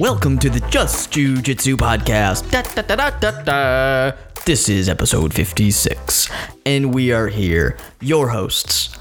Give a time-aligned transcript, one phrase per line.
[0.00, 2.50] Welcome to the Just Jiu Jitsu podcast.
[2.50, 4.16] Da, da, da, da, da, da.
[4.46, 6.30] This is episode 56,
[6.64, 8.96] and we are here, your hosts,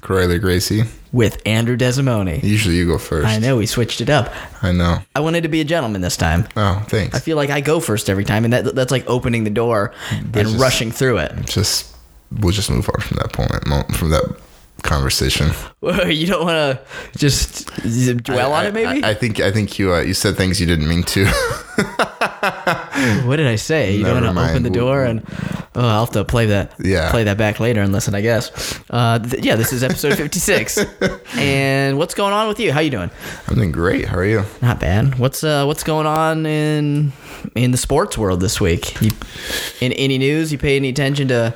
[0.00, 0.82] Corelli Gracie.
[1.12, 2.42] with Andrew Desimone.
[2.42, 3.28] Usually you go first.
[3.28, 4.32] I know we switched it up.
[4.62, 4.98] I know.
[5.14, 6.48] I wanted to be a gentleman this time.
[6.56, 7.14] Oh, thanks.
[7.14, 9.92] I feel like I go first every time, and that, that's like opening the door
[10.10, 11.46] and just- rushing through it.
[11.46, 11.94] just
[12.40, 14.24] we'll just move on from that point, from that
[14.82, 15.50] conversation.
[16.06, 17.66] you don't want to just
[18.24, 19.02] dwell on I- it, maybe?
[19.02, 21.24] I, I think I think you uh, you said things you didn't mean to.
[23.24, 23.96] what did I say?
[23.96, 25.22] You don't want to open the door, and
[25.74, 26.74] oh, I'll have to play that.
[26.78, 27.10] Yeah.
[27.10, 28.80] play that back later and listen, I guess.
[28.90, 30.78] Uh, th- yeah, this is episode fifty-six.
[31.36, 32.72] and what's going on with you?
[32.72, 33.10] How you doing?
[33.48, 34.06] I'm doing great.
[34.06, 34.44] How are you?
[34.60, 35.18] Not bad.
[35.18, 37.12] What's uh, what's going on in
[37.54, 39.00] in the sports world this week?
[39.00, 39.10] You,
[39.80, 40.52] in any news?
[40.52, 41.54] You pay any attention to?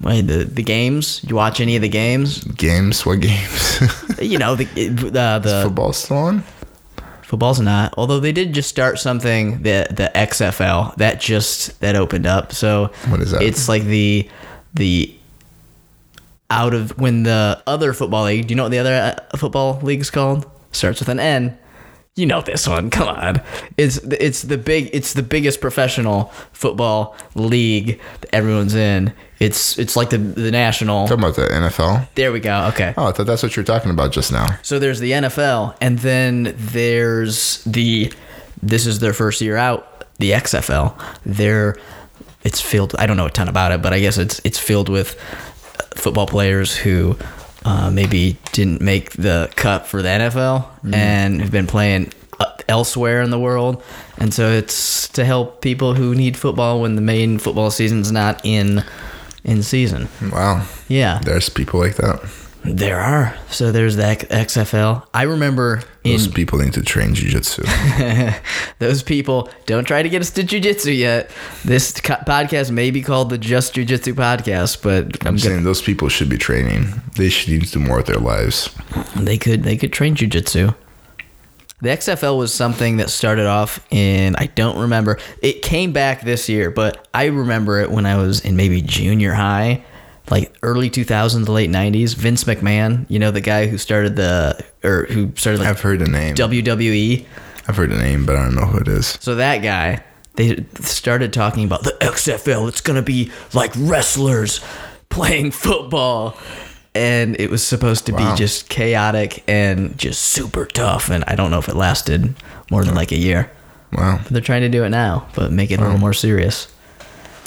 [0.00, 1.22] Wait, the the games?
[1.26, 2.42] You watch any of the games?
[2.44, 3.04] Games?
[3.04, 3.80] What games?
[4.20, 6.44] You know the uh, the Football still on?
[7.22, 7.94] Football's not.
[7.96, 12.52] Although they did just start something the the XFL that just that opened up.
[12.52, 13.40] So What is that?
[13.42, 14.28] It's like the
[14.74, 15.14] the
[16.50, 18.46] out of when the other football league.
[18.48, 20.44] Do you know what the other uh, football league's called?
[20.72, 21.56] Starts with an N.
[22.16, 22.90] You know this one.
[22.90, 23.40] Come on.
[23.76, 29.12] It's it's the big it's the biggest professional football league that everyone's in.
[29.38, 31.06] It's it's like the the national.
[31.06, 32.08] Talking about the NFL?
[32.16, 32.66] There we go.
[32.66, 32.92] Okay.
[32.96, 34.46] Oh, I thought that's what you were talking about just now.
[34.62, 38.12] So there's the NFL, and then there's the.
[38.62, 40.04] This is their first year out.
[40.18, 41.00] The XFL.
[41.24, 41.78] They're.
[42.42, 42.94] It's filled.
[42.98, 45.14] I don't know a ton about it, but I guess it's it's filled with
[45.94, 47.16] football players who
[47.64, 53.20] uh, maybe didn't make the cut for the NFL and have been playing uh, elsewhere
[53.22, 53.82] in the world,
[54.18, 58.40] and so it's to help people who need football when the main football season's not
[58.44, 58.82] in
[59.44, 60.08] in season.
[60.32, 60.66] Wow.
[60.88, 61.20] Yeah.
[61.22, 62.20] There's people like that.
[62.62, 63.34] There are.
[63.50, 65.06] So there's the XFL.
[65.14, 67.64] I remember in Those people need to train jujitsu.
[68.78, 71.30] those people don't try to get us to jujitsu yet.
[71.64, 75.80] This co- podcast may be called the Just Jujitsu podcast, but I'm I'm saying those
[75.82, 76.88] people should be training.
[77.16, 78.68] They should need to do more with their lives.
[79.16, 80.74] they could they could train jujitsu.
[81.82, 85.18] The XFL was something that started off in I don't remember.
[85.40, 89.32] It came back this year, but I remember it when I was in maybe junior
[89.32, 89.82] high,
[90.30, 92.14] like early 2000s, late 90s.
[92.14, 95.98] Vince McMahon, you know the guy who started the or who started like I've heard
[95.98, 96.34] the name.
[96.36, 97.26] WWE.
[97.68, 99.18] I've heard the name, but I don't know who it is.
[99.20, 100.02] So that guy,
[100.34, 102.68] they started talking about the XFL.
[102.68, 104.60] It's gonna be like wrestlers
[105.08, 106.36] playing football,
[106.94, 108.32] and it was supposed to Wow.
[108.32, 111.10] be just chaotic and just super tough.
[111.10, 112.34] And I don't know if it lasted
[112.70, 113.50] more than like a year.
[113.92, 114.18] Wow.
[114.22, 116.68] But they're trying to do it now, but make it a little more serious.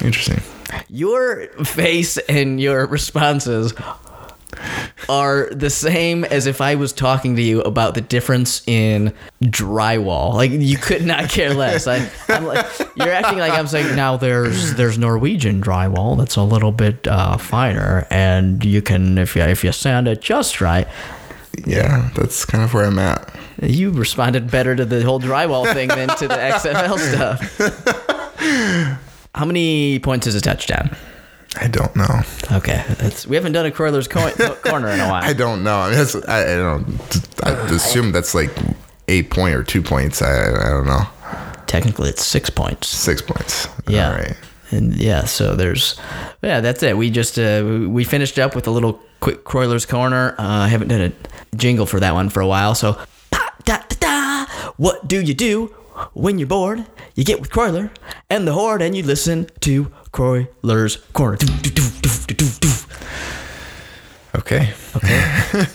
[0.02, 0.42] Interesting.
[0.90, 3.74] Your face and your responses
[5.10, 9.14] are the same as if I was talking to you about the difference in
[9.44, 10.34] drywall.
[10.34, 11.88] Like you could not care less.
[11.88, 14.18] I, I'm like you're acting like I'm saying now.
[14.18, 19.44] There's there's Norwegian drywall that's a little bit uh, finer, and you can if you
[19.44, 20.88] if you sand it just right.
[21.66, 23.36] Yeah, that's kind of where I'm at.
[23.62, 29.00] You responded better to the whole drywall thing than to the XFL stuff.
[29.36, 30.96] How many points is a touchdown?
[31.60, 32.22] I don't know.
[32.52, 34.32] Okay, that's, we haven't done a Croyler's co-
[34.64, 35.24] corner in a while.
[35.24, 35.78] I don't know.
[35.78, 37.44] I mean, that's, I, I don't.
[37.44, 38.50] I assume that's like
[39.08, 40.22] eight point or two points.
[40.22, 41.02] I, I don't know.
[41.68, 42.88] Technically, it's six points.
[42.88, 43.68] Six points.
[43.88, 44.10] Yeah.
[44.10, 44.36] All right.
[44.72, 46.00] And yeah, so there's,
[46.42, 46.98] yeah, that's it.
[46.98, 50.34] We just uh, we finished up with a little quick Croyler's corner.
[50.40, 52.74] Uh, I haven't done a jingle for that one for a while.
[52.74, 52.94] So,
[53.32, 54.46] da, da, da,
[54.78, 55.74] what do you do
[56.14, 56.86] when you're bored?
[57.16, 57.92] You get with Croyler
[58.30, 61.38] and the Horde, and you listen to Croyler's corner.
[61.38, 61.48] Do.
[64.36, 64.74] Okay.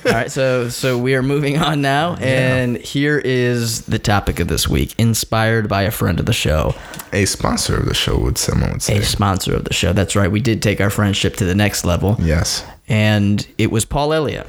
[0.06, 4.48] All right, so so we are moving on now, and here is the topic of
[4.48, 6.74] this week, inspired by a friend of the show.
[7.12, 8.98] A sponsor of the show would someone would say.
[8.98, 9.92] a sponsor of the show.
[9.92, 10.30] That's right.
[10.30, 12.16] We did take our friendship to the next level.
[12.18, 12.64] yes.
[12.88, 14.46] And it was Paul Elliott.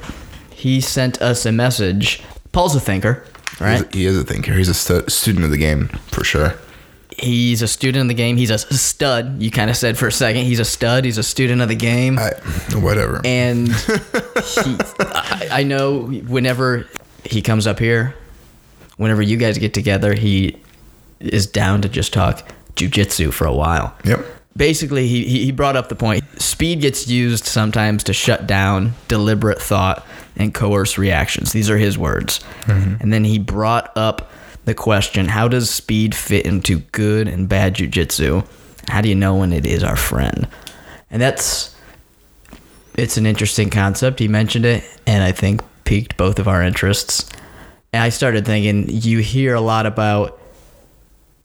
[0.50, 2.22] He sent us a message.
[2.52, 3.24] Paul's a thinker,
[3.60, 3.92] right?
[3.94, 4.54] He is a thinker.
[4.54, 6.54] He's a stu- student of the game for sure.
[7.18, 8.36] He's a student of the game.
[8.36, 9.42] He's a stud.
[9.42, 10.44] You kind of said for a second.
[10.44, 11.04] He's a stud.
[11.04, 12.18] He's a student of the game.
[12.18, 12.30] I,
[12.76, 13.20] whatever.
[13.24, 16.86] and he, I, I know whenever
[17.24, 18.14] he comes up here,
[18.96, 20.56] whenever you guys get together, he
[21.18, 23.94] is down to just talk jujitsu for a while.
[24.04, 24.24] yep.
[24.56, 28.92] basically he, he he brought up the point speed gets used sometimes to shut down
[29.08, 30.06] deliberate thought
[30.40, 31.52] and coerce reactions.
[31.52, 32.40] These are his words.
[32.62, 32.94] Mm-hmm.
[33.00, 34.30] And then he brought up
[34.64, 38.46] the question how does speed fit into good and bad jujitsu?
[38.88, 40.48] How do you know when it is our friend?
[41.10, 41.76] And that's
[42.94, 44.18] it's an interesting concept.
[44.18, 47.28] He mentioned it and i think piqued both of our interests.
[47.92, 50.40] And I started thinking you hear a lot about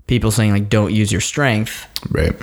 [0.07, 1.87] people saying like don't use your strength.
[2.09, 2.35] Right.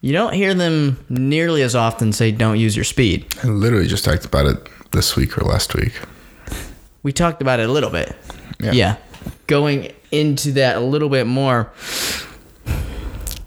[0.00, 3.26] You don't hear them nearly as often say don't use your speed.
[3.42, 6.00] I literally just talked about it this week or last week.
[7.02, 8.14] We talked about it a little bit.
[8.60, 8.72] Yeah.
[8.72, 8.96] yeah.
[9.46, 11.72] Going into that a little bit more,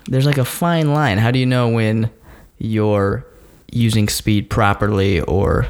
[0.08, 1.18] there's like a fine line.
[1.18, 2.10] How do you know when
[2.58, 3.26] you're
[3.72, 5.68] using speed properly or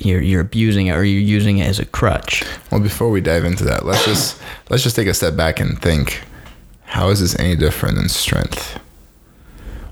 [0.00, 2.44] you're, you're abusing it or you're using it as a crutch?
[2.70, 4.40] Well, before we dive into that, let's just
[4.70, 6.22] let's just take a step back and think:
[6.84, 8.78] How is this any different than strength?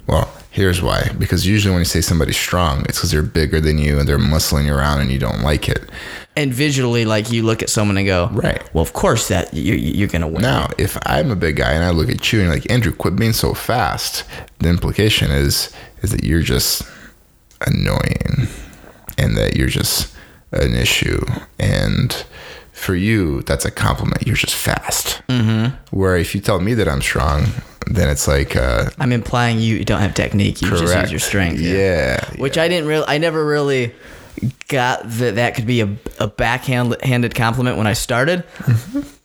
[0.06, 1.08] Well, here's why.
[1.18, 4.18] Because usually when you say somebody's strong, it's because they're bigger than you and they're
[4.18, 5.90] muscling you around and you don't like it.
[6.36, 8.62] And visually, like you look at someone and go, Right.
[8.74, 10.42] Well, of course that you're, you're gonna win.
[10.42, 13.16] Now, if I'm a big guy and I look at you and like Andrew, quit
[13.16, 14.24] being so fast,
[14.60, 15.72] the implication is
[16.02, 16.82] is that you're just
[17.66, 18.48] annoying
[19.18, 20.14] and that you're just
[20.52, 21.24] an issue.
[21.58, 22.24] And
[22.82, 24.26] for you, that's a compliment.
[24.26, 25.22] You're just fast.
[25.28, 25.76] Mm-hmm.
[25.96, 27.46] Where if you tell me that I'm strong,
[27.86, 30.60] then it's like uh, I'm implying you don't have technique.
[30.60, 31.02] You just correct.
[31.02, 31.60] use your strength.
[31.60, 32.24] Yeah.
[32.36, 33.04] Which I didn't really.
[33.06, 33.94] I never really
[34.68, 38.44] got that that could be a, a backhanded compliment when I started.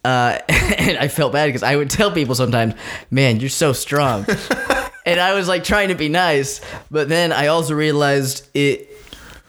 [0.04, 2.76] Uh, and I felt bad because I would tell people sometimes,
[3.12, 4.26] "Man, you're so strong,"
[5.06, 6.62] and I was like trying to be nice,
[6.92, 8.90] but then I also realized it.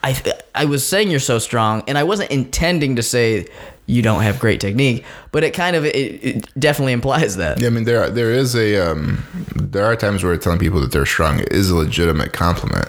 [0.01, 0.17] I
[0.55, 3.47] I was saying you're so strong, and I wasn't intending to say
[3.89, 7.59] you don't have great technique, but it kind of it, it definitely implies that.
[7.59, 9.23] Yeah, I mean there are, there is a um,
[9.55, 12.87] there are times where telling people that they're strong is a legitimate compliment.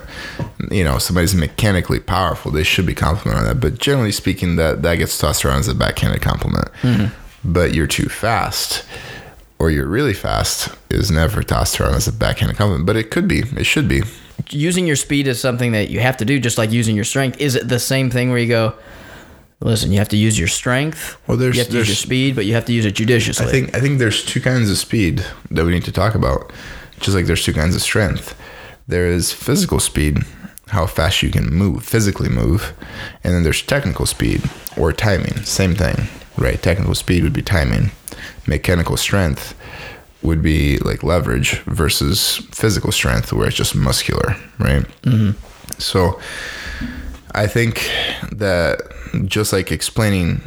[0.70, 3.60] You know, somebody's mechanically powerful, they should be complimented on that.
[3.60, 6.68] But generally speaking, that that gets tossed around as a backhanded compliment.
[7.42, 8.84] But you're too fast,
[9.58, 12.84] or you're really fast, is never tossed around as a backhanded compliment.
[12.86, 14.02] But it could be, it should be.
[14.50, 17.40] using your speed is something that you have to do, just like using your strength.
[17.40, 18.74] Is it the same thing where you go,
[19.60, 21.98] listen, you have to use your strength, Well, there's- you have to use your there's-
[21.98, 23.46] speed, but you have to use it judiciously.
[23.46, 26.52] I think I think there's two kinds of speed that we need to talk about.
[27.00, 28.34] Just like there's two kinds of strength.
[28.88, 30.18] There is physical speed,
[30.68, 32.72] how fast you can move, physically move,
[33.24, 34.42] and then there's technical speed
[34.76, 35.42] or timing.
[35.44, 36.60] Same thing, right?
[36.62, 37.90] Technical speed would be timing.
[38.46, 39.54] Mechanical strength
[40.22, 44.84] would be like leverage versus physical strength, where it's just muscular, right?
[45.02, 45.30] Mm-hmm.
[45.78, 46.20] So
[47.34, 47.90] I think
[48.32, 48.80] that
[49.24, 50.40] just like explaining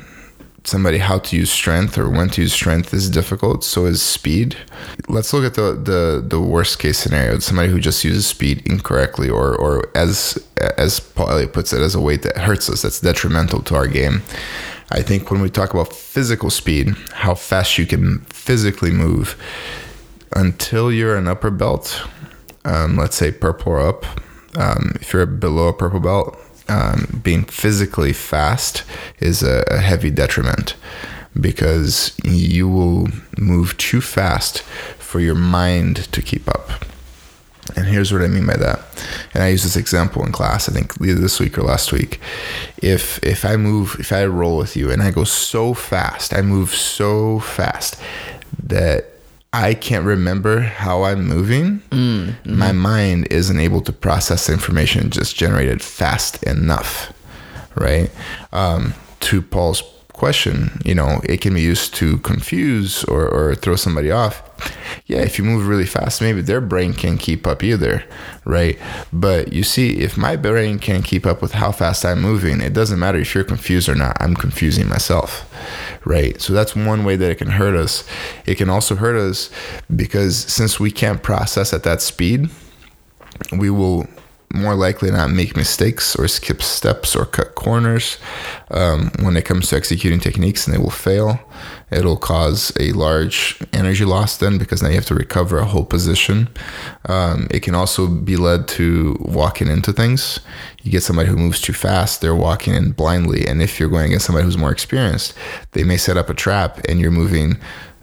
[0.66, 4.56] somebody how to use strength or when to use strength is difficult, so is speed.
[5.10, 7.40] Let's look at the the, the worst case scenario.
[7.40, 10.38] Somebody who just uses speed incorrectly or or as
[10.78, 13.88] as Paul Elliott puts it, as a weight that hurts us, that's detrimental to our
[13.88, 14.22] game.
[14.92, 19.36] I think when we talk about physical speed, how fast you can physically move,
[20.36, 22.06] until you're an upper belt,
[22.66, 24.06] um, let's say purple or up,
[24.56, 26.38] um, if you're below a purple belt,
[26.70, 28.84] um, being physically fast
[29.20, 30.76] is a, a heavy detriment
[31.40, 33.08] because you will
[33.38, 34.62] move too fast
[35.00, 36.86] for your mind to keep up.
[37.76, 38.80] And here's what I mean by that.
[39.34, 40.68] And I use this example in class.
[40.68, 42.20] I think either this week or last week.
[42.82, 46.42] If if I move, if I roll with you and I go so fast, I
[46.42, 48.00] move so fast
[48.64, 49.13] that
[49.56, 51.82] I can't remember how I'm moving.
[52.44, 57.14] My mind isn't able to process information just generated fast enough,
[57.76, 58.10] right?
[58.52, 59.84] Um, to Paul's
[60.24, 64.42] question, you know, it can be used to confuse or, or throw somebody off.
[65.06, 68.06] Yeah, if you move really fast, maybe their brain can't keep up either,
[68.46, 68.80] right?
[69.12, 72.72] But you see, if my brain can't keep up with how fast I'm moving, it
[72.72, 74.16] doesn't matter if you're confused or not.
[74.22, 75.30] I'm confusing myself,
[76.06, 76.40] right?
[76.40, 78.08] So that's one way that it can hurt us.
[78.46, 79.50] It can also hurt us
[79.94, 82.50] because since we can't process at that speed,
[83.52, 84.08] we will
[84.54, 88.18] more likely not make mistakes or skip steps or cut corners.
[88.72, 91.40] Um, when it comes to executing techniques and they will fail
[91.94, 95.86] it'll cause a large energy loss then because now you have to recover a whole
[95.86, 96.50] position.
[97.06, 100.40] Um, it can also be led to walking into things.
[100.82, 104.08] You get somebody who moves too fast they're walking in blindly and if you're going
[104.08, 105.34] against somebody who's more experienced
[105.72, 107.58] they may set up a trap and you're moving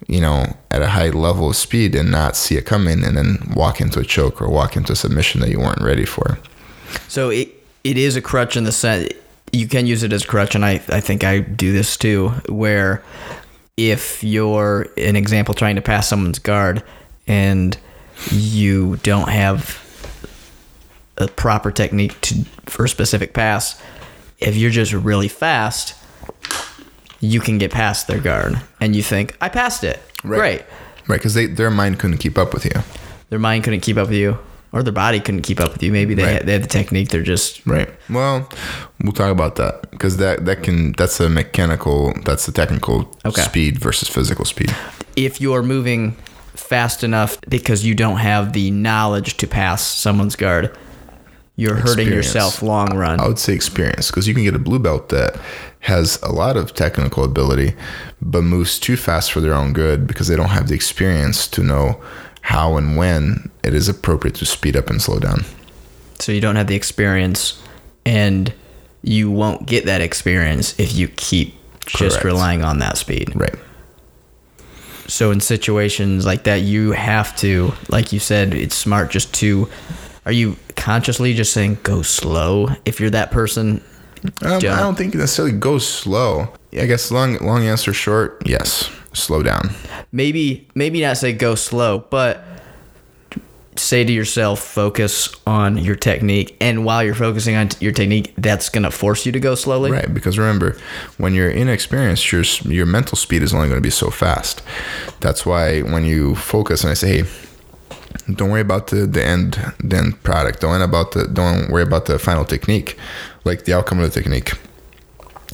[0.06, 3.38] you know, at a high level of speed and not see it coming and then
[3.54, 6.38] walk into a choke or walk into a submission that you weren't ready for.
[7.08, 7.48] So it
[7.84, 9.12] it is a crutch in the sense
[9.52, 12.28] you can use it as a crutch, and I I think I do this too,
[12.48, 13.02] where
[13.76, 16.82] if you're an example trying to pass someone's guard
[17.26, 17.76] and
[18.30, 19.78] you don't have
[21.16, 23.80] a proper technique to, for a specific pass,
[24.38, 25.94] if you're just really fast,
[27.20, 30.38] you can get past their guard, and you think I passed it, Right.
[30.38, 30.62] great.
[31.08, 32.72] Right, because they their mind couldn't keep up with you.
[33.30, 34.38] Their mind couldn't keep up with you.
[34.72, 35.90] or their body couldn't keep up with you.
[35.90, 36.32] Maybe they Right.
[36.34, 37.08] had, they had the technique.
[37.08, 37.88] They're just Right.
[38.08, 38.48] Well,
[39.02, 43.42] we'll talk about that because that that can that's a mechanical that's the technical Okay.
[43.42, 44.72] speed versus physical speed.
[45.16, 46.14] if you're moving
[46.54, 50.70] fast enough because you don't have the knowledge to pass someone's guard,
[51.56, 53.20] you're hurting yourself long run.
[53.20, 55.38] I would say experience because you can get a blue belt that
[55.80, 57.74] has a lot of technical ability,
[58.20, 61.62] but moves too fast for their own good because they don't have the experience to
[61.62, 62.00] know
[62.42, 65.44] how and when it is appropriate to speed up and slow down.
[66.18, 67.62] So you don't have the experience,
[68.04, 68.52] and
[69.02, 71.54] you won't get that experience if you keep
[71.86, 73.32] just relying on that speed.
[73.34, 73.54] Right.
[75.06, 79.68] So in situations like that, you have to, like you said, it's smart just to.
[80.30, 83.82] Are you consciously just saying go slow if you're that person?
[84.22, 84.78] Um, I Don't.
[84.78, 86.52] don't think necessarily goes slow.
[86.72, 89.70] I guess long long answer short, yes, slow down.
[90.12, 92.44] Maybe maybe not say go slow, but
[93.74, 96.56] say to yourself, focus on your technique.
[96.60, 99.90] And while you're focusing on t- your technique, that's gonna force you to go slowly.
[99.90, 100.76] Right, because remember,
[101.18, 104.62] when you're inexperienced, your your mental speed is only going to be so fast.
[105.18, 107.28] That's why when you focus and I say, "Hey,
[108.34, 110.60] don't worry about the, the end the end product.
[110.60, 112.98] Don't worry about the don't worry about the final technique,
[113.44, 114.52] like the outcome of the technique.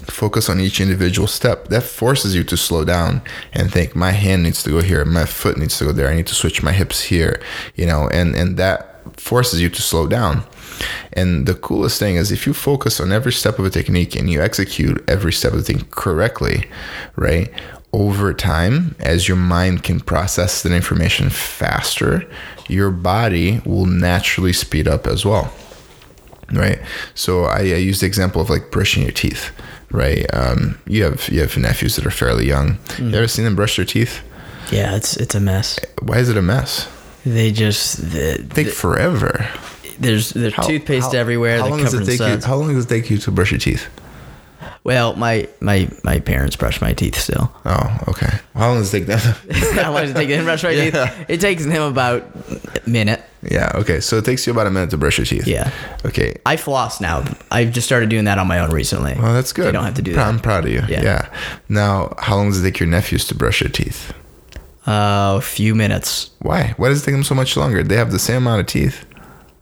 [0.05, 1.69] Focus on each individual step.
[1.69, 3.23] That forces you to slow down
[3.53, 3.97] and think.
[3.97, 5.05] My hand needs to go here.
[5.05, 6.09] My foot needs to go there.
[6.09, 7.41] I need to switch my hips here.
[7.75, 10.45] You know, and and that forces you to slow down.
[11.13, 14.29] And the coolest thing is if you focus on every step of a technique and
[14.29, 16.69] you execute every step of the thing correctly,
[17.17, 17.51] right?
[17.97, 22.29] Over time, as your mind can process that information faster,
[22.69, 25.53] your body will naturally speed up as well
[26.53, 26.79] right?
[27.17, 29.51] So I, I use the example of like brushing your teeth
[29.91, 30.27] right?
[30.35, 32.79] Um, you have you have nephews that are fairly young.
[32.99, 34.23] You ever seen them brush their teeth?
[34.71, 35.79] Yeah, it's it's a mess.
[36.03, 36.89] why is it a mess?
[37.25, 39.49] They just the, take forever.
[39.99, 41.59] There's there's How- toothpaste how- everywhere.
[41.59, 43.61] how long does it take you how long does it take you to brush your
[43.61, 43.89] teeth
[44.85, 47.51] Well, my my my parents brush my teeth still.
[47.65, 49.19] oh okay how long does it take them
[49.75, 50.91] How long does it take them to brush my Yeah.
[50.91, 51.25] teeth?
[51.29, 52.23] It takes them about
[52.87, 53.23] a minute.
[53.43, 55.71] yeah okay so it takes you about a minute to brush your teeth Yeah.
[56.05, 57.25] okay I floss now.
[57.51, 59.15] I've just started doing that on my own recently.
[59.15, 60.29] well that's good You don't have to do Pr- that.
[60.29, 61.03] i'm proud of you Yeah.
[61.03, 61.29] yeah
[61.69, 64.13] now how long does it take your nephews to brush their teeth
[64.87, 66.31] Uh, a few minutes.
[66.39, 68.67] why why does it take them so much longer they have the same amount of
[68.67, 69.05] teeth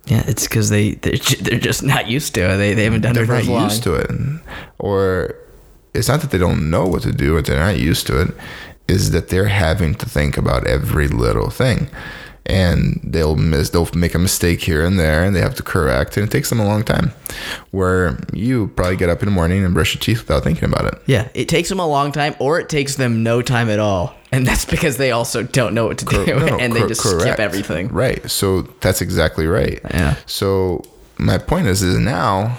[0.07, 2.57] Yeah, it's because they they're, they're just not used to it.
[2.57, 3.65] They they haven't done they're it for not long.
[3.65, 4.11] used to it
[4.79, 5.35] or
[5.95, 8.35] it's not that they don't know what to do or they're not used to it
[8.89, 11.89] is that they're having to think about every little thing
[12.47, 16.17] and they'll miss they'll make a mistake here and there and they have to correct
[16.19, 17.11] and it takes them a long time
[17.71, 20.85] where you probably get up in the morning and brush your teeth without thinking about
[20.85, 23.79] it Yeah, it takes them a long time, or it takes them no time at
[23.79, 27.01] all, and that's because they also don't know what to do, No, and they just
[27.03, 27.23] correct.
[27.23, 27.89] skip everything.
[27.89, 28.31] Right.
[28.31, 29.81] So that's exactly right.
[29.91, 30.17] Yeah.
[30.27, 30.85] So
[31.19, 32.59] my point is, is now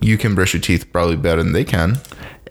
[0.00, 1.98] you can brush your teeth probably better than they can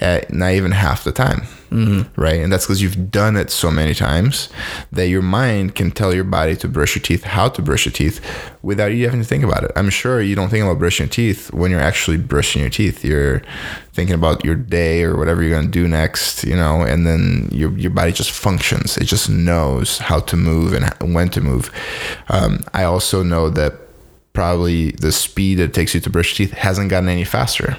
[0.02, 1.42] at not even half the time.
[1.72, 2.22] Mm-hmm.
[2.22, 2.42] Right.
[2.42, 4.50] And that's because you've done it so many times
[4.92, 7.94] that your mind can tell your body to brush your teeth, how to brush your
[7.94, 8.20] teeth
[8.62, 9.72] without you having to think about it.
[9.78, 13.06] I'm sure you don't think about brushing your teeth when you're actually brushing your teeth.
[13.06, 13.42] You're
[13.94, 17.48] thinking about your day or whatever you're going to do next, you know, and then
[17.54, 18.98] your, your body just functions.
[18.98, 21.72] It just knows how to move and when to move.
[22.28, 23.76] Um, I also know that
[24.34, 27.78] probably the speed it takes you to brush your teeth hasn't gotten any faster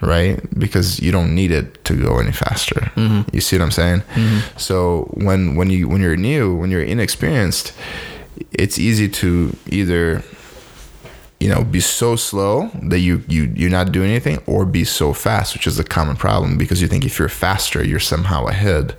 [0.00, 0.40] right?
[0.58, 2.80] Because you don't need it to go any faster.
[2.96, 3.34] Mm-hmm.
[3.34, 4.00] You see what i'm saying?
[4.00, 4.58] Mm-hmm.
[4.58, 7.72] So when when you when you're new when you're inexperienced
[8.52, 10.22] it's easy to either
[11.40, 15.12] you know be so slow that you you you're not doing anything or be so
[15.12, 18.94] fast which is a common problem because you think if you're faster you're somehow ahead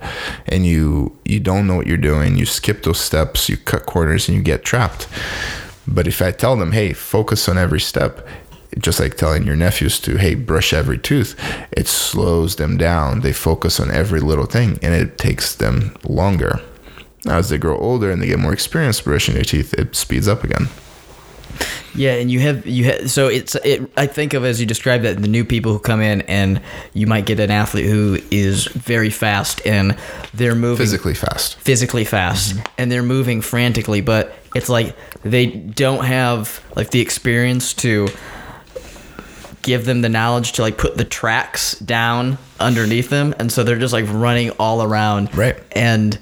[0.46, 2.36] and you you don't know what you're doing.
[2.36, 5.06] You skip those steps you cut corners and you get trapped.
[5.86, 8.26] But if i tell them hey focus on every step
[8.78, 11.38] just like telling your nephews to hey brush every tooth
[11.72, 13.20] it slows them down.
[13.20, 16.60] They focus on every little thing and it takes them longer.
[17.26, 20.44] As they grow older and they get more experience brushing their teeth it speeds up
[20.44, 20.68] again.
[21.94, 23.90] Yeah, and you have you have so it's it.
[23.96, 26.60] I think of as you described that the new people who come in and
[26.94, 29.96] you might get an athlete who is very fast and
[30.32, 31.58] they're moving physically fast.
[31.58, 32.66] Physically fast mm-hmm.
[32.78, 38.08] and they're moving frantically, but it's like they don't have like the experience to
[39.62, 43.78] give them the knowledge to like put the tracks down underneath them and so they're
[43.78, 45.56] just like running all around Right.
[45.72, 46.18] and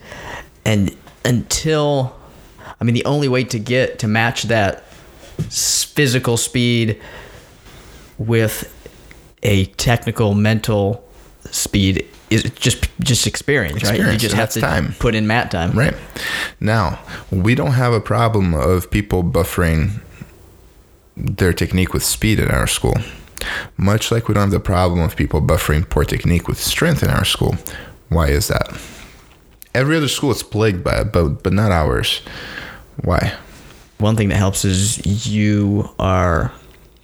[0.65, 0.95] and
[1.25, 2.17] until
[2.81, 4.85] i mean the only way to get to match that
[5.51, 7.01] physical speed
[8.19, 8.73] with
[9.43, 11.03] a technical mental
[11.51, 13.99] speed is just just experience, right?
[13.99, 14.95] You just have to time.
[15.01, 15.73] put in mat time.
[15.73, 15.95] Right.
[16.61, 17.01] Now,
[17.33, 20.01] we don't have a problem of people buffering
[21.17, 22.95] their technique with speed in our school.
[23.77, 27.11] Much like we don't have the problem of people buffering poor technique with strength in
[27.11, 27.57] our school.
[28.09, 28.69] Why is that?
[29.75, 32.23] Every other school is plagued by it, but, but not ours.
[33.05, 33.33] Why?
[33.99, 36.53] One thing that helps is you are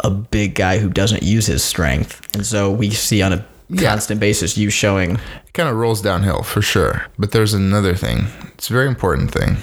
[0.01, 3.91] a big guy who doesn't use his strength, and so we see on a Yeah.
[3.91, 5.13] constant basis you showing
[5.47, 7.07] It kind of rolls downhill for sure.
[7.19, 8.27] But there's another thing.
[8.55, 9.57] It's a very important thing.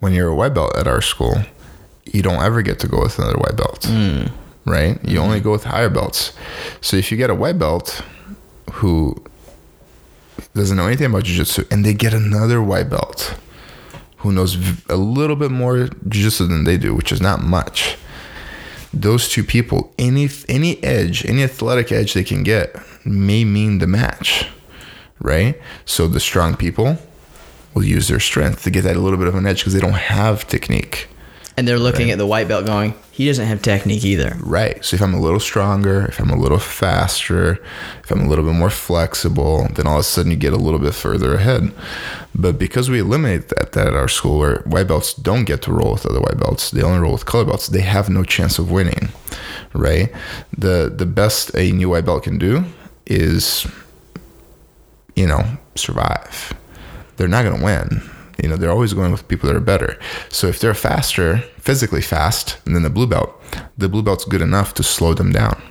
[0.00, 1.36] When you're a white belt at our school,
[2.12, 3.84] you don't ever get to go with another white belt.
[3.88, 4.26] Hmm.
[4.64, 4.98] Right?
[5.04, 5.44] You only mm-hmm.
[5.44, 6.32] go with higher belts.
[6.80, 8.02] So if you get a white belt
[8.72, 9.22] who
[10.54, 13.38] doesn't know anything about jiu-jitsu and they get another white belt
[14.18, 14.56] who knows
[14.88, 17.98] a little bit more jiu-jitsu than they do, which is not much.
[18.92, 23.86] Those two people, any any edge, any athletic edge they can get may mean the
[23.86, 24.46] match,
[25.20, 25.60] right?
[25.84, 26.98] So the strong people
[27.74, 29.92] will use their strength to get that little bit of an edge because they don't
[29.92, 31.08] have technique.
[31.56, 34.36] And they're looking at the white belt going, he doesn't have technique either.
[34.40, 34.84] Right.
[34.84, 37.62] So if I'm a little stronger, if I'm a little faster,
[38.02, 40.56] if I'm a little bit more flexible, then all of a sudden you get a
[40.58, 41.72] little bit further ahead.
[42.34, 45.72] But because we eliminate that, that at our school where white belts don't get to
[45.72, 48.58] roll with other white belts, they only roll with color belts, they have no chance
[48.58, 49.10] of winning.
[49.72, 50.12] Right?
[50.56, 52.64] The the best a new white belt can do
[53.06, 53.66] is
[55.14, 55.42] you know,
[55.74, 56.52] survive.
[57.16, 58.10] They're not going to win.
[58.44, 59.98] You know, they're always going with people that are better.
[60.28, 63.40] So if they're faster, physically fast, than the blue belt,
[63.78, 65.62] the blue belt's good enough to slow them down.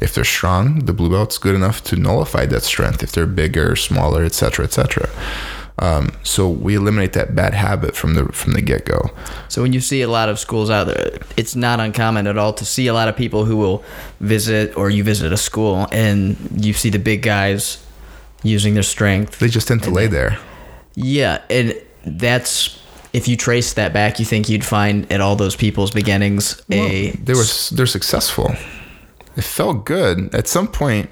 [0.00, 3.02] If they're strong, the blue belt's good enough to nullify that strength.
[3.02, 5.10] If they're bigger, smaller, etc., etc.
[5.80, 9.10] Um, so we eliminate that bad habit from the from the get go.
[9.48, 12.52] So when you see a lot of schools out there, it's not uncommon at all
[12.52, 13.82] to see a lot of people who will
[14.20, 17.84] visit or you visit a school and you see the big guys
[18.44, 19.40] using their strength.
[19.40, 20.38] They just tend to lay there.
[20.94, 22.78] Yeah, and that's
[23.12, 27.10] if you trace that back, you think you'd find at all those people's beginnings a
[27.10, 28.54] they were they're successful.
[29.36, 30.34] It felt good.
[30.34, 31.08] At some point,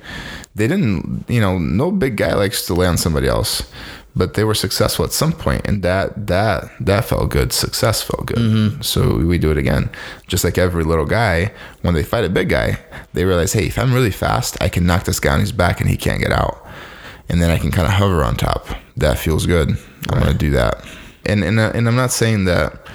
[0.55, 1.25] they didn't.
[1.29, 3.71] You know, no big guy likes to lay on somebody else,
[4.15, 7.53] but they were successful at some point, and that that that felt good.
[7.53, 8.39] Success felt good.
[8.39, 8.83] Mm-hmm.
[8.83, 9.91] So we do it again.
[10.27, 12.79] Just like every little guy, when they fight a big guy,
[13.13, 15.81] they realize, hey, if I'm really fast, I can knock this guy on his back
[15.81, 16.67] and he can't get out,
[17.29, 18.67] and then I can kind of hover on top.
[18.97, 19.71] That feels good.
[20.11, 20.85] I'm gonna do that.
[21.27, 22.87] And and uh, and I'm not saying that.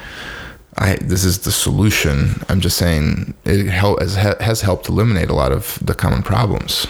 [0.76, 2.42] I this is the solution.
[2.50, 6.88] I'm just saying it help, has, has helped eliminate a lot of the common problems.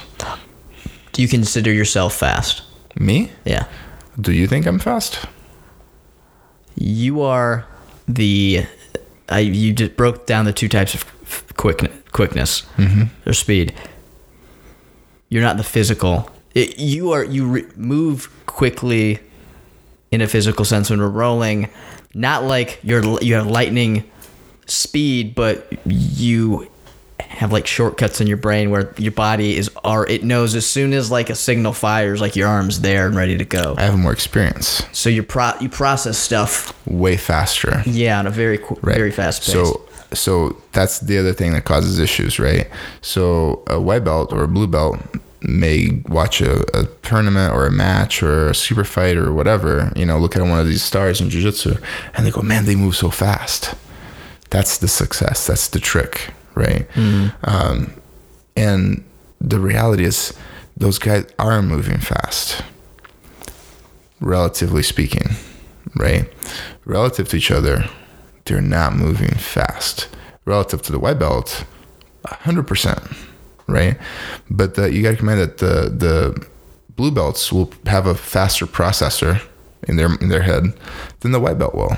[1.11, 2.61] do you consider yourself fast?
[2.95, 3.29] Me?
[3.43, 3.65] Yeah.
[4.19, 5.25] Do you think I'm fast?
[6.75, 7.65] You are
[8.07, 8.65] the
[9.29, 11.05] I you just broke down the two types of
[11.57, 11.79] quick
[12.11, 12.63] quickness
[13.25, 13.73] or speed.
[15.29, 16.29] You're not the physical.
[16.53, 19.19] It, you are you re- move quickly
[20.11, 21.69] in a physical sense when we're rolling,
[22.13, 24.03] not like you're you have lightning
[24.67, 26.69] speed, but you
[27.19, 30.93] have like shortcuts in your brain where your body is are it knows as soon
[30.93, 33.73] as like a signal fires like your arm's there and ready to go.
[33.77, 37.81] I have more experience, So you pro you process stuff way faster.
[37.87, 38.95] yeah, on a very qu- Right.
[38.95, 39.53] very fast pace.
[39.53, 39.81] So
[40.13, 42.69] so that's the other thing that causes issues, right?
[43.01, 44.99] So a white belt or a blue belt
[45.43, 50.05] may watch a, a tournament or a match or a super fight or whatever, you
[50.05, 51.75] know, look at one of these stars in jiu-jitsu
[52.15, 53.75] and they go, man, they move so fast.
[54.49, 55.47] That's the success.
[55.47, 56.87] That's the trick, right?
[57.43, 57.93] Um,
[58.55, 59.03] and
[59.41, 60.33] the reality is
[60.77, 62.63] those guys are moving fast,
[64.19, 65.29] relatively speaking,
[65.95, 66.31] right?
[66.85, 67.89] Relative to each other,
[68.45, 70.07] they're not moving fast.
[70.45, 71.63] Relative to the white belt,
[72.25, 73.15] 100%,
[73.67, 73.97] right?
[74.49, 76.47] But the, you got to command that the, the
[76.95, 79.41] blue belts will have a faster processor
[79.87, 80.73] in their, in their head
[81.21, 81.97] than the white belt will.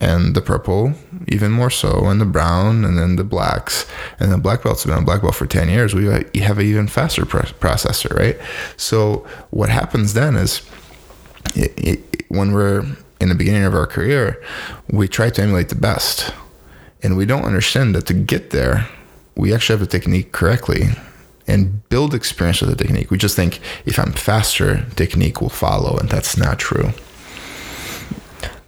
[0.00, 0.94] And the purple,
[1.28, 3.86] even more so, and the brown, and then the blacks.
[4.18, 5.94] And the black belts have been a black belt for 10 years.
[5.94, 8.36] We have an even faster pro- processor, right?
[8.76, 10.68] So, what happens then is
[11.54, 12.84] it, it, when we're
[13.20, 14.42] in the beginning of our career,
[14.90, 16.34] we try to emulate the best.
[17.04, 18.88] And we don't understand that to get there,
[19.36, 20.88] we actually have the technique correctly
[21.46, 23.10] and build experience with the technique.
[23.10, 26.92] We just think if I'm faster, technique will follow, and that's not true.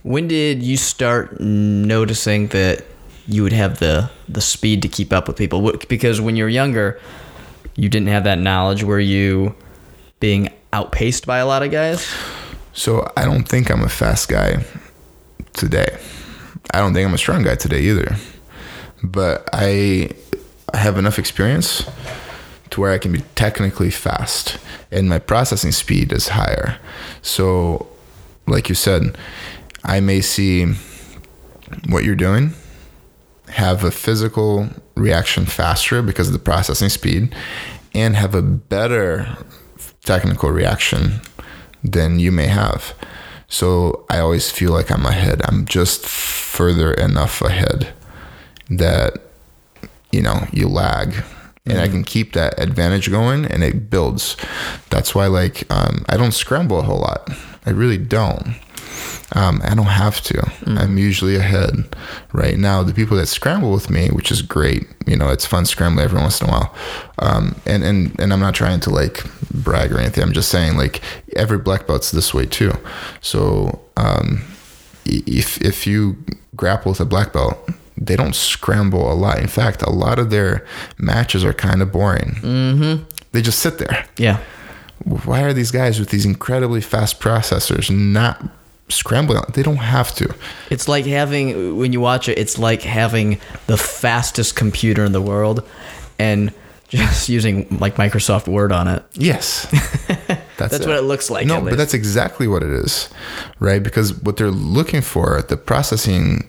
[0.03, 2.85] when did you start noticing that
[3.27, 5.73] you would have the the speed to keep up with people?
[5.89, 7.01] Because when you're younger,
[7.75, 8.85] you didn't have that knowledge.
[8.85, 9.55] Were you
[10.21, 12.07] being outpaced by a lot of guys?
[12.75, 14.65] So I don't think I'm a fast guy
[15.55, 15.97] today.
[16.73, 18.17] I don't think I'm a strong guy today either.
[19.03, 20.11] But I
[20.73, 21.85] have enough experience
[22.71, 24.59] to where I can be technically fast
[24.91, 26.79] and my processing speed is higher.
[27.21, 27.89] So,
[28.47, 29.19] like you said,
[29.83, 30.67] I may see
[31.89, 32.55] what you're doing,
[33.49, 37.35] have a physical reaction faster because of the processing speed,
[37.93, 39.37] and have a better
[40.05, 41.21] technical reaction
[41.83, 42.95] than you may have.
[43.49, 45.43] So I always feel like I'm ahead.
[45.45, 47.93] I'm just further enough ahead
[48.71, 49.19] that
[50.15, 51.15] you know you lag
[51.67, 54.37] and I can keep that advantage going and it builds.
[54.91, 57.31] That's why like um, I don't scramble a whole lot.
[57.65, 58.57] I really don't.
[59.33, 60.53] Um, I don't have to.
[60.67, 61.97] I'm usually ahead.
[62.33, 65.65] Right now, the people that scramble with me, which is great, you know, it's fun
[65.65, 66.75] scrambling every once in a while.
[67.19, 70.23] Um, and and and I'm not trying to like brag or anything.
[70.23, 71.01] I'm just saying like
[71.35, 72.73] every black belt's this way too.
[73.23, 74.45] So um,
[75.07, 76.17] if if you
[76.55, 77.59] grapple with a black belt,
[77.97, 79.39] they don't scramble a lot.
[79.39, 80.67] In fact, a lot of their
[80.99, 82.37] matches are kind of boring.
[82.41, 83.05] Mm-hmm.
[83.33, 84.05] They just sit there.
[84.17, 84.41] Yeah.
[85.05, 88.43] Why are these guys with these incredibly fast processors not
[88.89, 89.43] scrambling?
[89.53, 90.35] They don't have to.
[90.71, 95.23] It's like having when you watch it, it's like having the fastest computer in the
[95.23, 95.69] world
[96.19, 96.53] and
[96.89, 99.05] just using like Microsoft Word on it.
[99.15, 99.67] Yes.
[100.57, 103.09] That's, That's what it looks like, No, but that's exactly what it is,
[103.59, 103.83] right?
[103.83, 106.49] Because what they're looking for, the processing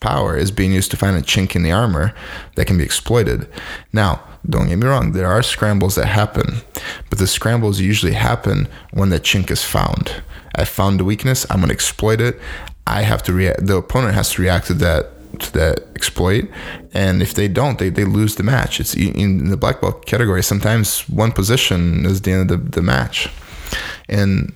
[0.00, 2.14] power is being used to find a chink in the armor
[2.56, 3.48] that can be exploited.
[3.92, 6.56] Now, don't get me wrong, there are scrambles that happen,
[7.08, 10.22] but the scrambles usually happen when the chink is found.
[10.54, 12.38] I found the weakness, I'm going to exploit it.
[12.86, 16.48] I have to react, the opponent has to react to that to that exploit
[16.92, 20.44] and if they don't they, they lose the match it's in the black belt category
[20.44, 23.28] sometimes one position is the end of the, the match
[24.08, 24.52] and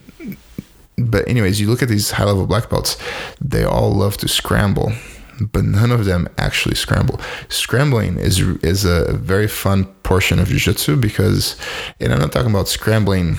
[0.99, 2.97] but anyways, you look at these high level black belts,
[3.41, 4.93] they all love to scramble,
[5.41, 7.21] but none of them actually scramble.
[7.49, 11.57] Scrambling is is a very fun portion of jiu-jitsu because
[12.01, 13.39] and I'm not talking about scrambling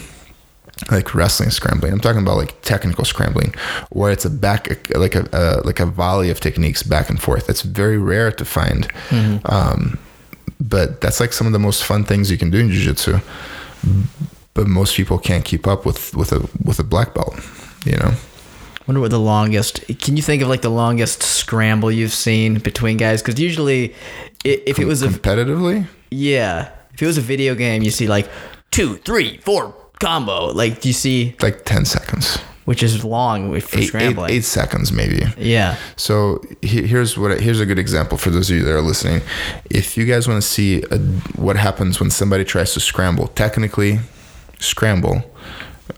[0.91, 1.91] like wrestling scrambling.
[1.91, 3.53] I'm talking about like technical scrambling,
[3.89, 7.47] where it's a back like a, a like a volley of techniques back and forth.
[7.47, 8.88] That's very rare to find,
[9.45, 9.99] um,
[10.59, 13.19] but that's like some of the most fun things you can do in jiu-jitsu.
[14.53, 17.35] But most people can't keep up with with a with a black belt,
[17.85, 18.13] you know.
[18.89, 19.86] Wonder what the longest.
[19.99, 23.21] Can you think of like the longest scramble you've seen between guys?
[23.21, 23.93] Because usually,
[24.43, 28.28] if it was a competitively, yeah, if it was a video game, you see like
[28.71, 30.47] two, three, four combo.
[30.47, 34.32] Like you see, like ten seconds, which is long for eight, eight, scrambling.
[34.32, 35.23] eight seconds maybe.
[35.38, 35.78] Yeah.
[35.95, 39.21] So here's what here's a good example for those of you that are listening.
[39.69, 40.97] If you guys want to see a,
[41.39, 43.99] what happens when somebody tries to scramble, technically
[44.58, 45.32] scramble,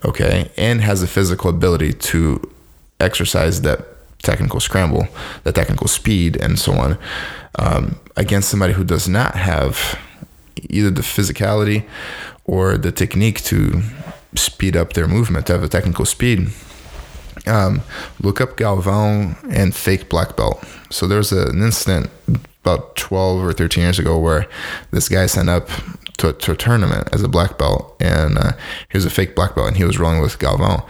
[0.03, 2.50] okay, and has the physical ability to
[3.01, 3.85] exercise that
[4.21, 5.07] technical scramble,
[5.43, 6.97] that technical speed, and so on,
[7.55, 9.99] um, against somebody who does not have
[10.69, 11.87] either the physicality
[12.45, 13.81] or the technique to
[14.35, 16.49] speed up their movement, to have a technical speed
[17.47, 17.81] um,
[18.21, 20.63] look up Galvão and fake black belt.
[20.89, 22.09] So there was an incident
[22.63, 24.47] about 12 or 13 years ago where
[24.91, 25.67] this guy signed up
[26.17, 28.51] to, to a tournament as a black belt and uh,
[28.89, 30.85] he was a fake black belt and he was rolling with Galvão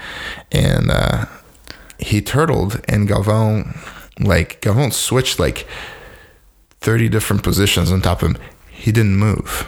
[0.51, 1.25] and uh,
[2.01, 3.77] he turtled and Galvão
[4.19, 5.67] like Galvão switched like
[6.81, 8.37] 30 different positions on top of him.
[8.69, 9.67] He didn't move.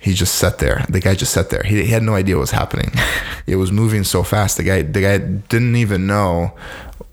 [0.00, 0.84] He just sat there.
[0.88, 1.62] The guy just sat there.
[1.62, 2.92] He, he had no idea what was happening.
[3.46, 4.56] it was moving so fast.
[4.56, 6.56] The guy the guy didn't even know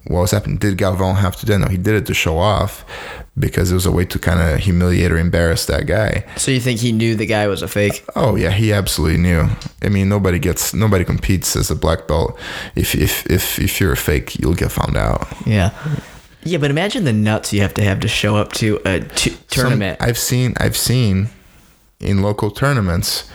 [0.08, 0.58] what was happening.
[0.58, 1.58] Did Galvão have to do it?
[1.60, 2.86] No, he did it to show off
[3.38, 6.24] because it was a way to kind of humiliate or embarrass that guy.
[6.38, 8.06] So you think he knew the guy was a fake?
[8.15, 9.50] Oh yeah, he absolutely knew.
[9.82, 12.39] I mean, nobody gets nobody competes as a black belt.
[12.76, 15.28] If if if if you're a fake, you'll get found out.
[15.46, 15.72] Yeah.
[16.44, 19.32] Yeah, but imagine the nuts you have to have to show up to a t-
[19.32, 19.98] Some- tournament.
[20.00, 21.30] I've seen I've seen
[22.00, 23.28] in local tournaments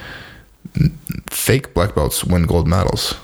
[1.30, 3.14] fake black belts win gold medals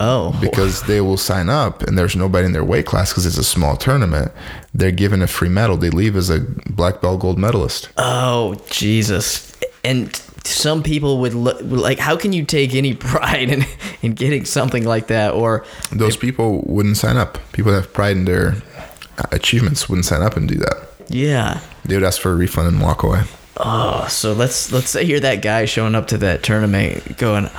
[0.00, 3.38] oh, because they will sign up and there's nobody in their weight class because it's
[3.38, 4.32] a small tournament.
[4.74, 5.76] They're given a free medal.
[5.76, 7.88] They leave as a black belt gold medalist.
[7.96, 9.54] oh, Jesus!
[9.84, 13.64] And some people would look like, how can you take any pride in
[14.02, 15.34] in getting something like that?
[15.34, 17.38] Or Those people wouldn't sign up.
[17.52, 18.56] People that have pride in their
[19.32, 20.88] achievements wouldn't sign up and do that.
[21.08, 21.60] yeah.
[21.84, 23.22] They would ask for a refund and walk away.
[23.56, 27.50] Oh, so let's let's say you're that guy showing up to that tournament, going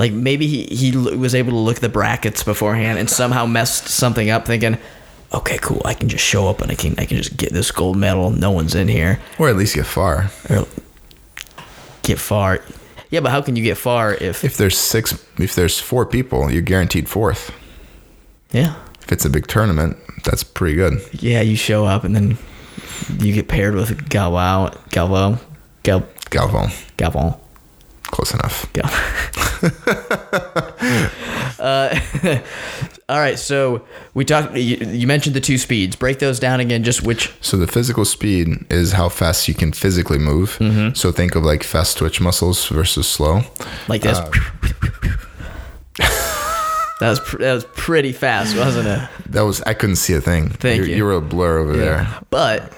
[0.00, 3.86] like maybe he he was able to look at the brackets beforehand and somehow messed
[3.88, 4.78] something up, thinking,
[5.34, 7.70] okay, cool, I can just show up and I can I can just get this
[7.70, 8.30] gold medal.
[8.30, 9.20] No one's in here.
[9.38, 10.30] Or at least get far.
[10.48, 10.66] Or
[12.02, 12.60] get far.
[13.10, 16.50] Yeah, but how can you get far if If there's six, if there's four people,
[16.50, 17.52] you're guaranteed fourth.
[18.52, 20.94] yeah If it's a big tournament, that's pretty good.
[21.12, 22.38] yeah you show up and then
[23.18, 25.38] you get paired with Galvao Galvo
[25.82, 26.68] Gal Galvão.
[26.96, 27.38] Galvon
[28.10, 28.66] Close enough.
[28.74, 28.86] Yeah.
[31.60, 32.00] uh,
[33.08, 33.38] all right.
[33.38, 34.56] So we talked.
[34.56, 35.96] You, you mentioned the two speeds.
[35.96, 36.82] Break those down again.
[36.82, 37.32] Just which.
[37.40, 40.58] So the physical speed is how fast you can physically move.
[40.58, 40.94] Mm-hmm.
[40.94, 43.42] So think of like fast twitch muscles versus slow.
[43.88, 44.18] Like this.
[44.18, 44.30] Uh,
[47.00, 49.08] that was pr- that was pretty fast, wasn't it?
[49.30, 50.48] That was I couldn't see a thing.
[50.48, 50.96] Thank You're- you.
[50.96, 52.08] You were a blur over there.
[52.30, 52.72] But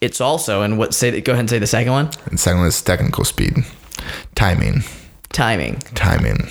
[0.00, 2.10] it's also and what say go ahead and say the second one.
[2.26, 3.54] And second one is technical speed,
[4.34, 4.82] timing,
[5.30, 5.78] Timing.
[5.94, 6.48] timing.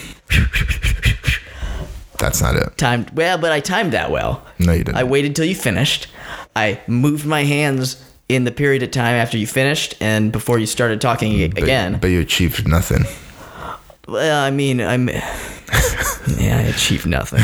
[2.20, 2.78] That's not it.
[2.78, 4.46] Timed well, but I timed that well.
[4.60, 4.98] No, you didn't.
[4.98, 6.08] I waited till you finished.
[6.56, 10.66] I moved my hands in the period of time after you finished and before you
[10.66, 11.98] started talking But- again.
[12.00, 13.06] but you achieved nothing.
[14.08, 15.10] Well, I mean, I'm.
[15.10, 17.44] Yeah, I achieved nothing.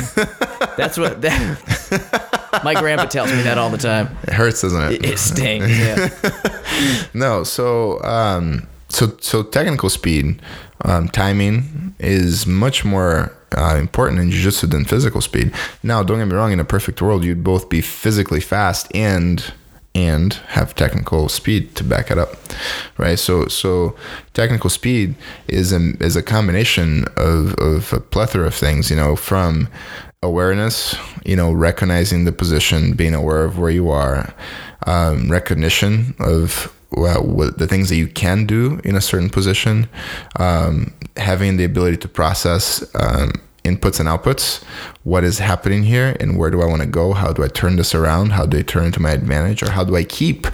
[0.77, 2.61] That's what that.
[2.63, 4.15] My grandpa tells me that all the time.
[4.23, 4.91] It hurts, doesn't it?
[4.93, 5.77] It, it stings.
[5.77, 6.09] Yeah.
[7.13, 10.41] No, so um, so so technical speed,
[10.85, 15.51] um, timing is much more uh, important in jiu-jitsu than physical speed.
[15.83, 16.51] Now, don't get me wrong.
[16.51, 19.53] In a perfect world, you'd both be physically fast and
[19.95, 22.35] and have technical speed to back it up,
[22.97, 23.17] right?
[23.17, 23.95] So so
[24.33, 25.15] technical speed
[25.47, 28.89] is a is a combination of of a plethora of things.
[28.89, 29.67] You know, from
[30.21, 34.33] awareness, you know, recognizing the position, being aware of where you are,
[34.85, 39.87] um, recognition of well, what the things that you can do in a certain position,
[40.37, 43.31] um, having the ability to process um,
[43.63, 44.63] inputs and outputs,
[45.03, 47.13] what is happening here, and where do I want to go?
[47.13, 48.31] How do I turn this around?
[48.31, 50.47] How do I turn it to my advantage, or how do I keep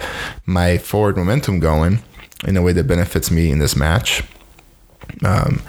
[0.44, 2.02] my forward momentum going
[2.46, 4.22] in a way that benefits me in this match?
[5.24, 5.62] Um,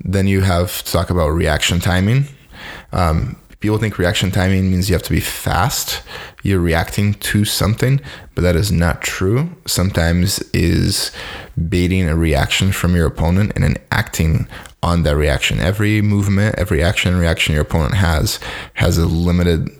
[0.00, 2.26] then you have to talk about reaction timing.
[2.92, 6.02] Um, people think reaction timing means you have to be fast.
[6.42, 8.00] You're reacting to something,
[8.34, 9.50] but that is not true.
[9.66, 11.10] Sometimes is
[11.68, 14.46] baiting a reaction from your opponent and then acting
[14.82, 15.58] on that reaction.
[15.58, 18.38] Every movement, every action reaction your opponent has
[18.74, 19.70] has a limited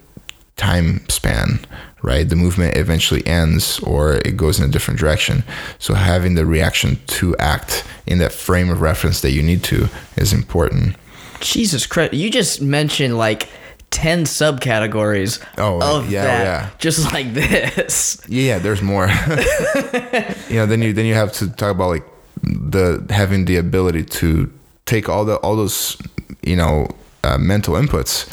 [0.57, 1.61] time span,
[2.03, 2.29] right?
[2.29, 5.45] The movement eventually ends or it goes in a different direction.
[5.79, 9.89] So having the reaction to act in that frame of reference that you need to
[10.17, 10.97] is important.
[11.41, 12.15] Jesus Christ!
[12.15, 13.49] You just mentioned like
[13.97, 16.71] ten subcategories Oh, of yeah, that, yeah.
[16.79, 18.21] just like this.
[18.29, 19.07] Yeah, yeah, there's more.
[20.49, 22.05] you know, then you then you have to talk about like
[22.43, 24.53] the having the ability to
[24.85, 25.97] take all the all those
[26.43, 26.87] you know
[27.25, 28.29] uh, mental inputs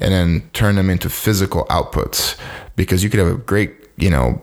[0.00, 2.36] and then turn them into physical outputs
[2.76, 4.40] because you could have a great you know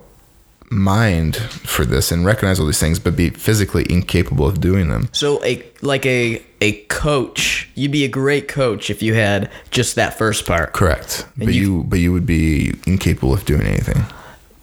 [0.75, 5.09] mind for this and recognize all these things but be physically incapable of doing them
[5.13, 9.95] So a like a a coach, you'd be a great coach if you had just
[9.95, 10.73] that first part.
[10.73, 14.03] correct but you- you but you would be incapable of doing anything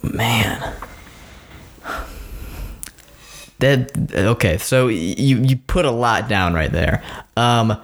[0.03, 0.61] Man.
[3.61, 7.01] That okay, so you you put a lot down right there.
[7.37, 7.81] Um,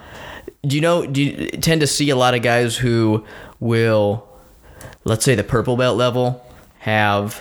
[0.67, 1.07] do you know?
[1.07, 3.25] Do you tend to see a lot of guys who
[3.61, 4.27] will,
[5.05, 6.45] let's say, the purple belt level,
[6.81, 7.35] have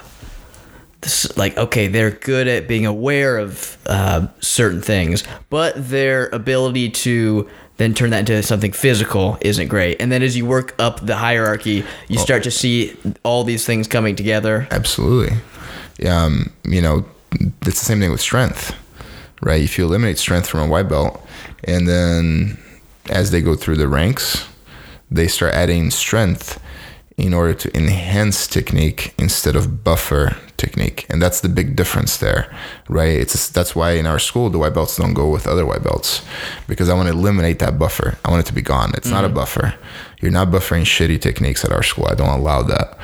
[1.37, 7.49] like okay, they're good at being aware of uh, certain things, but their ability to
[7.77, 10.01] then turn that into something physical isn't great.
[10.01, 13.87] And then as you work up the hierarchy, you start to see all these things
[13.87, 14.67] coming together.
[14.71, 15.37] Absolutely.
[16.07, 17.05] Um, you know,
[17.61, 18.75] it's the same thing with strength,
[19.41, 19.61] right?
[19.61, 21.23] If you eliminate strength from a white belt,
[21.63, 22.57] and then
[23.09, 24.47] as they go through the ranks,
[25.11, 26.59] they start adding strength
[27.17, 32.55] in order to enhance technique instead of buffer technique, and that's the big difference there,
[32.89, 33.17] right?
[33.17, 36.21] It's that's why in our school the white belts don't go with other white belts
[36.67, 38.17] because I want to eliminate that buffer.
[38.23, 38.91] I want it to be gone.
[38.95, 39.35] It's not a mm-hmm.
[39.35, 39.75] buffer.
[40.21, 42.07] You're not buffering shitty techniques at our school.
[42.07, 42.97] I don't allow that.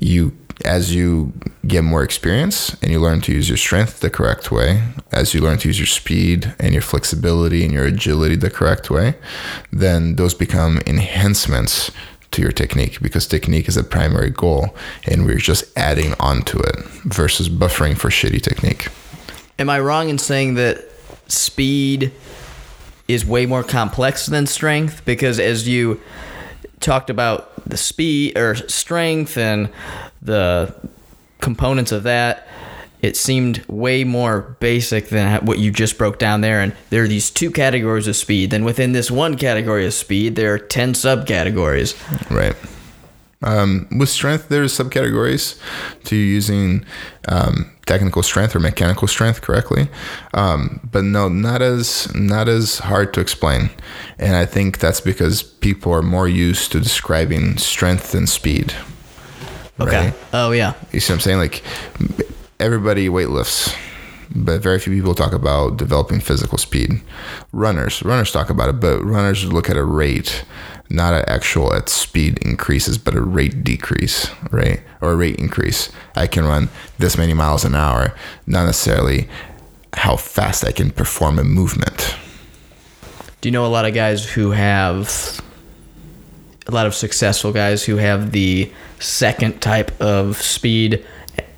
[0.00, 1.32] You as you
[1.66, 5.40] get more experience and you learn to use your strength the correct way, as you
[5.40, 9.14] learn to use your speed and your flexibility and your agility the correct way,
[9.72, 11.90] then those become enhancements
[12.32, 14.74] to your technique because technique is a primary goal
[15.06, 18.88] and we're just adding on to it versus buffering for shitty technique.
[19.58, 20.84] Am I wrong in saying that
[21.28, 22.12] speed
[23.08, 25.04] is way more complex than strength?
[25.04, 26.00] Because as you
[26.80, 29.68] talked about the speed or strength and
[30.20, 30.74] the
[31.40, 32.48] components of that,
[33.02, 36.60] it seemed way more basic than what you just broke down there.
[36.60, 38.50] And there are these two categories of speed.
[38.50, 41.94] Then within this one category of speed, there are 10 subcategories.
[42.30, 42.54] Right.
[43.44, 45.58] Um, with strength, there's subcategories
[46.04, 46.84] to using
[47.26, 49.88] um, technical strength or mechanical strength correctly,
[50.32, 53.70] um, but no, not as not as hard to explain.
[54.16, 58.74] And I think that's because people are more used to describing strength than speed.
[59.80, 60.06] Okay.
[60.06, 60.14] Right?
[60.32, 60.74] Oh, yeah.
[60.92, 61.38] You see what I'm saying?
[61.38, 61.62] Like
[62.62, 63.76] everybody weightlifts,
[64.36, 66.92] but very few people talk about developing physical speed.
[67.50, 70.44] Runners, runners talk about it, but runners look at a rate,
[70.88, 74.80] not an actual at speed increases, but a rate decrease, right?
[75.00, 75.90] Or a rate increase.
[76.14, 78.14] I can run this many miles an hour,
[78.46, 79.28] not necessarily
[79.94, 82.14] how fast I can perform a movement.
[83.40, 85.42] Do you know a lot of guys who have
[86.68, 88.70] a lot of successful guys who have the
[89.00, 91.04] second type of speed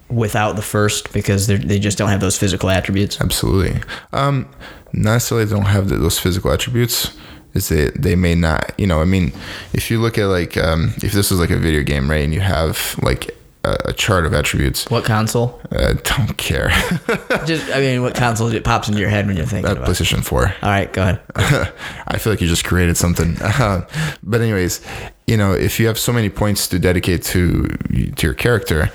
[0.09, 3.21] without the first because they they just don't have those physical attributes?
[3.21, 3.81] Absolutely.
[4.13, 4.49] Um,
[4.93, 7.17] not necessarily they don't have the, those physical attributes.
[7.55, 8.73] Is they they may not.
[8.79, 9.33] You know, I mean,
[9.73, 12.35] if you look at like um, if this was like a video game, right, and
[12.35, 13.31] you have like
[13.65, 14.91] a, chart of attributes.
[14.91, 15.59] What console?
[15.73, 16.69] I don't care.
[17.47, 19.89] Just I mean, what console it pops into your head when you're thinking Uh, about?
[19.89, 19.93] it?
[19.93, 20.49] PlayStation Four.
[20.63, 21.21] All right, go ahead.
[22.09, 23.37] I feel like you just created something.
[24.23, 24.81] but anyways,
[25.27, 27.69] you know, if you have so many points to dedicate to
[28.17, 28.91] to your character,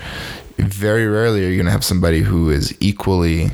[0.60, 3.50] very rarely are you going to have somebody who is equally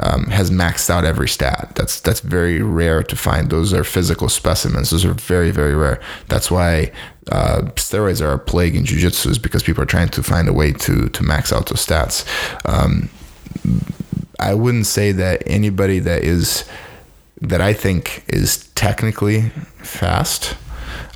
[0.00, 1.72] um, has maxed out every stat.
[1.74, 3.50] That's that's very rare to find.
[3.50, 4.90] Those are physical specimens.
[4.90, 6.00] Those are very very rare.
[6.28, 6.92] That's why
[7.32, 10.52] uh, steroids are a plague in jujitsu is because people are trying to find a
[10.52, 12.26] way to to max out those stats.
[12.68, 13.08] Um,
[14.38, 16.64] I wouldn't say that anybody that is
[17.40, 20.56] that I think is technically fast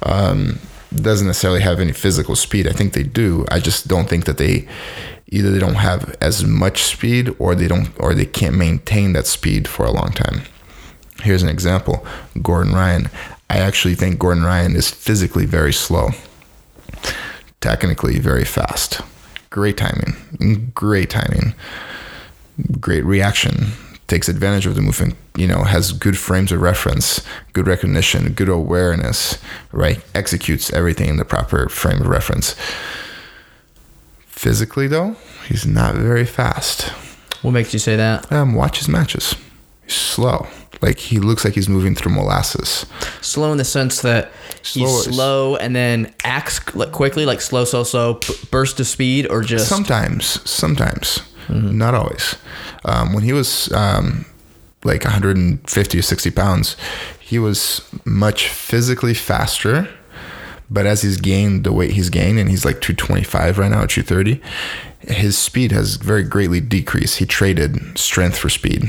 [0.05, 0.59] um,
[0.95, 2.67] doesn't necessarily have any physical speed.
[2.67, 3.47] I think they do.
[3.51, 4.67] I just don't think that they
[5.29, 9.27] either they don't have as much speed or they don't or they can't maintain that
[9.27, 10.43] speed for a long time.
[11.23, 12.07] Here's an example:
[12.43, 13.11] Gordon Ryan.
[13.49, 16.11] I actually think Gordon Ryan is physically very slow,
[17.61, 19.01] technically very fast.
[19.51, 21.55] Great timing, great timing
[22.81, 23.73] great reaction,
[24.11, 28.49] takes advantage of the movement, you know, has good frames of reference, good recognition, good
[28.49, 29.39] awareness,
[29.73, 30.05] right?
[30.15, 32.57] Executes everything in the proper frame of reference.
[34.27, 36.89] Physically, though, he's not very fast.
[37.43, 38.31] What makes you say that?
[38.33, 39.37] Um, watch his matches.
[39.85, 40.49] He's slow.
[40.83, 42.87] Like he looks like he's moving through molasses.
[43.21, 47.85] Slow in the sense that Slow he's slow and then acts quickly, like slow, slow,
[47.85, 48.19] slow,
[48.51, 52.37] burst of speed, or just Sometimes, sometimes, not always.
[52.85, 54.25] Um, when he was um,
[54.85, 56.77] like 150 or 60 pounds,
[57.19, 59.89] he was much physically faster.
[60.73, 64.41] But as he's gained the weight he's gained, and he's like 225 right now, 230,
[65.13, 67.19] his speed has very greatly decreased.
[67.19, 68.85] He traded strength for speed.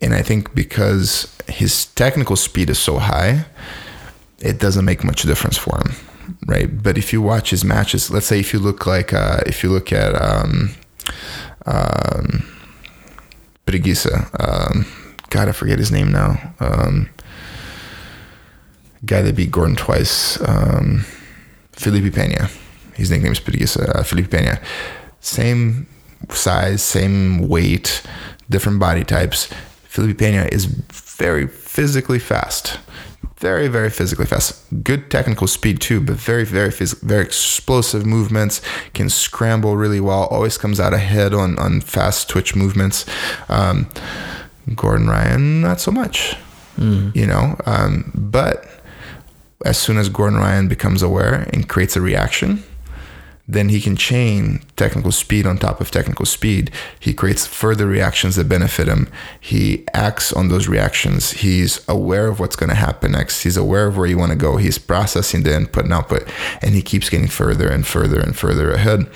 [0.00, 3.46] And I think because his technical speed is so high,
[4.40, 5.94] it doesn't make much difference for him,
[6.46, 6.82] right?
[6.82, 9.70] But if you watch his matches, let's say if you look like uh, if you
[9.70, 10.74] look at um,
[11.66, 12.44] um,
[13.66, 14.84] Preguiça, um,
[15.30, 16.54] God, I forget his name now.
[16.60, 17.08] Um,
[19.04, 21.04] guy that beat Gordon twice, um,
[21.72, 22.48] Felipe Pena.
[22.94, 23.96] His nickname is Preguiça.
[23.96, 24.60] Uh, Felipe Pena,
[25.20, 25.86] same
[26.30, 28.02] size, same weight,
[28.50, 29.48] different body types.
[29.84, 32.78] Felipe Pena is very physically fast.
[33.42, 34.54] Very, very physically fast.
[34.84, 38.60] Good technical speed too, but very, very phys- very explosive movements.
[38.94, 40.26] Can scramble really well.
[40.30, 43.04] Always comes out ahead on on fast twitch movements.
[43.48, 43.88] Um,
[44.76, 46.36] Gordon Ryan, not so much.
[47.14, 48.64] You know, um, but
[49.64, 52.62] as soon as Gordon Ryan becomes aware and creates a reaction,
[53.52, 56.70] then he can chain technical speed on top of technical speed.
[56.98, 59.08] He creates further reactions that benefit him.
[59.40, 61.32] He acts on those reactions.
[61.32, 63.42] He's aware of what's going to happen next.
[63.42, 64.56] He's aware of where you want to go.
[64.56, 66.28] He's processing the input and output,
[66.60, 69.06] and he keeps getting further and further and further ahead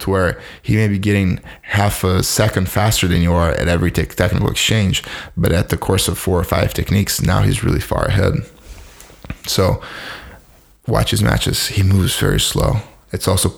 [0.00, 3.90] to where he may be getting half a second faster than you are at every
[3.90, 5.02] tech technical exchange,
[5.36, 8.34] but at the course of four or five techniques, now he's really far ahead.
[9.46, 9.82] So
[10.86, 11.68] watch his matches.
[11.68, 12.80] He moves very slow.
[13.12, 13.50] It's also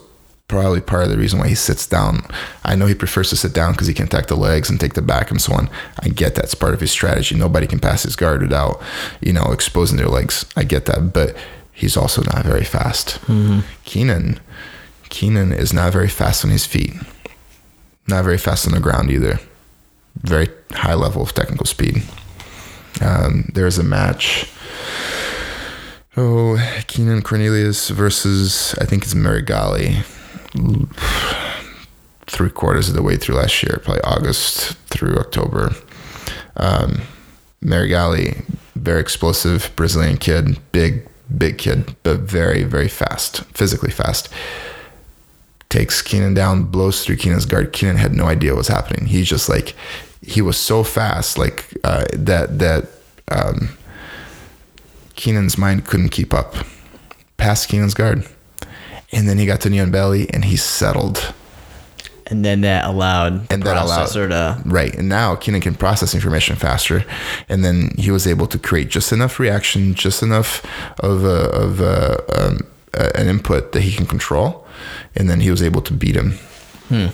[0.48, 2.26] probably part of the reason why he sits down.
[2.64, 4.94] I know he prefers to sit down because he can attack the legs and take
[4.94, 5.70] the back and so on.
[6.00, 7.34] I get that's part of his strategy.
[7.34, 8.80] Nobody can pass his guard without,
[9.20, 10.44] you know, exposing their legs.
[10.56, 11.34] I get that, but
[11.72, 13.18] he's also not very fast.
[13.84, 14.38] Keenan,
[15.08, 16.92] Keenan is not very fast on his feet.
[18.06, 19.40] Not very fast on the ground either.
[20.22, 22.02] Very high level of technical speed.
[23.00, 24.50] Um, there's a match.
[26.16, 30.04] Oh, Keenan Cornelius versus I think it's Meregali.
[32.26, 35.72] Three quarters of the way through last year, probably August through October.
[36.56, 37.02] Um,
[37.60, 44.28] very explosive Brazilian kid, big, big kid, but very, very fast, physically fast.
[45.68, 47.72] Takes Keenan down, blows through Keenan's guard.
[47.72, 49.06] Keenan had no idea what was happening.
[49.06, 49.74] He's just like,
[50.22, 52.88] he was so fast, like uh, that, that,
[53.30, 53.76] um,
[55.16, 56.54] Keenan's mind couldn't keep up.
[57.36, 58.26] Past Keenan's guard.
[59.14, 61.32] And then he got to knee on belly and he settled
[62.26, 64.94] and then that allowed the And that allowed- processor to Right.
[64.94, 67.04] And now Keenan can process information faster.
[67.48, 70.64] And then he was able to create just enough reaction, just enough
[71.00, 72.60] of, a, of a, um,
[72.94, 74.66] a, an input that he can control.
[75.14, 76.32] And then he was able to beat him.
[76.88, 77.06] Hmm.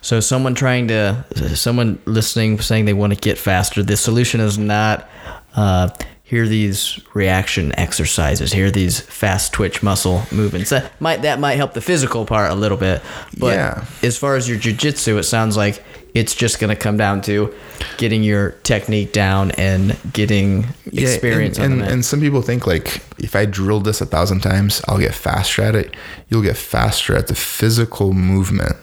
[0.00, 3.82] So someone trying to, someone listening saying they want to get faster.
[3.82, 5.08] The solution is not
[5.54, 5.90] uh,
[6.26, 8.52] here these reaction exercises.
[8.52, 10.70] Here these fast twitch muscle movements.
[10.70, 13.00] That might that might help the physical part a little bit.
[13.38, 13.84] But Yeah.
[14.02, 17.54] as far as your jujitsu, it sounds like it's just going to come down to
[17.98, 23.02] getting your technique down and getting experience and, on and, and some people think like
[23.18, 25.94] if I drill this a thousand times, I'll get faster at it.
[26.28, 28.76] You'll get faster at the physical movement,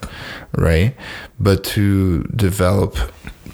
[0.55, 0.95] right?
[1.39, 2.97] But to develop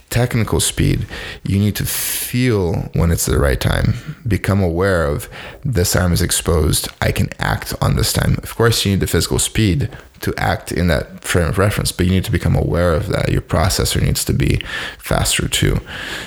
[0.10, 1.06] technical speed,
[1.44, 3.94] you need to feel when it's the right time.
[4.28, 5.30] Become aware of
[5.64, 6.90] this arm is exposed.
[7.02, 8.38] I can act on this time.
[8.44, 9.90] Of course, you need the physical speed
[10.22, 13.30] to act in that frame of reference, but you need to become aware of that.
[13.30, 14.62] Your processor needs to be
[14.98, 15.80] faster too.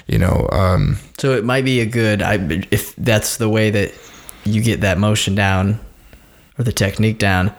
[0.06, 2.34] You know, um, So it might be a good I
[2.70, 3.92] if that's the way that
[4.44, 5.78] you get that motion down
[6.58, 7.54] or the technique down.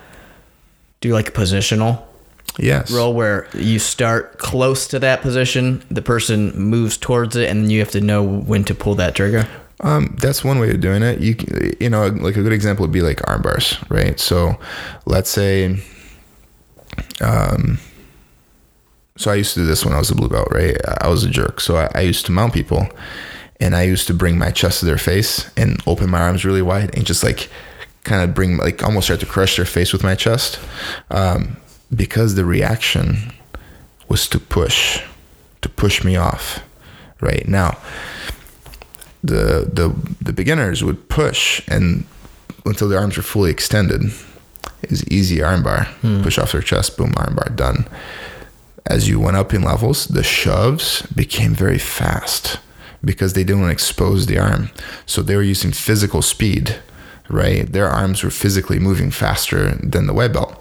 [1.02, 2.02] Do like a positional
[2.58, 2.92] yes.
[2.92, 7.70] roll where you start close to that position, the person moves towards it, and then
[7.70, 9.48] you have to know when to pull that trigger.
[9.82, 11.20] Um, that's one way of doing it.
[11.20, 14.20] You can- you know, like a good example would be like arm bars, right?
[14.20, 14.58] So,
[15.06, 15.82] let's say,
[17.22, 17.80] um,
[19.18, 20.78] so I used to do this when I was a blue belt, right?
[21.02, 22.88] I was a jerk, so I, I used to mount people,
[23.60, 26.62] and I used to bring my chest to their face and open my arms really
[26.62, 27.50] wide and just like
[28.04, 30.60] kind of bring like almost start to crush their face with my chest,
[31.12, 31.58] um,
[31.96, 33.34] because the reaction
[34.08, 35.02] was to push,
[35.62, 36.62] to push me off,
[37.22, 37.78] right now
[39.24, 42.06] the the the beginners would push and
[42.66, 44.02] until their arms were fully extended.
[44.82, 45.88] It was easy armbar.
[46.02, 46.22] Hmm.
[46.24, 47.88] Push off their chest, boom, armbar done.
[48.86, 52.60] As you went up in levels, the shoves became very fast
[53.04, 54.72] because they didn't want to expose the arm.
[55.06, 56.82] So they were using physical speed,
[57.30, 57.70] right?
[57.70, 60.54] Their arms were physically moving faster than the white belt.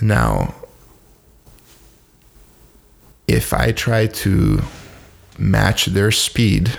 [0.00, 0.54] Now,
[3.26, 4.62] if I try to
[5.38, 6.76] match their speed,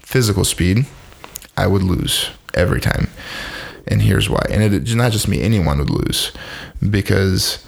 [0.00, 0.86] physical speed,
[1.56, 3.08] I would lose every time.
[3.86, 4.44] And here's why.
[4.50, 6.32] And it's not just me, anyone would lose
[6.90, 7.64] because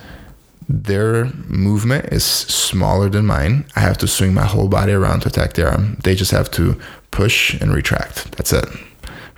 [0.68, 3.66] their movement is smaller than mine.
[3.76, 5.96] I have to swing my whole body around to attack their arm.
[6.02, 6.80] They just have to
[7.10, 8.32] push and retract.
[8.36, 8.66] That's it.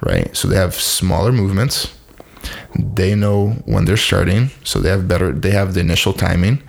[0.00, 0.34] Right?
[0.36, 1.94] So they have smaller movements.
[2.74, 6.62] They know when they're starting, so they have better they have the initial timing.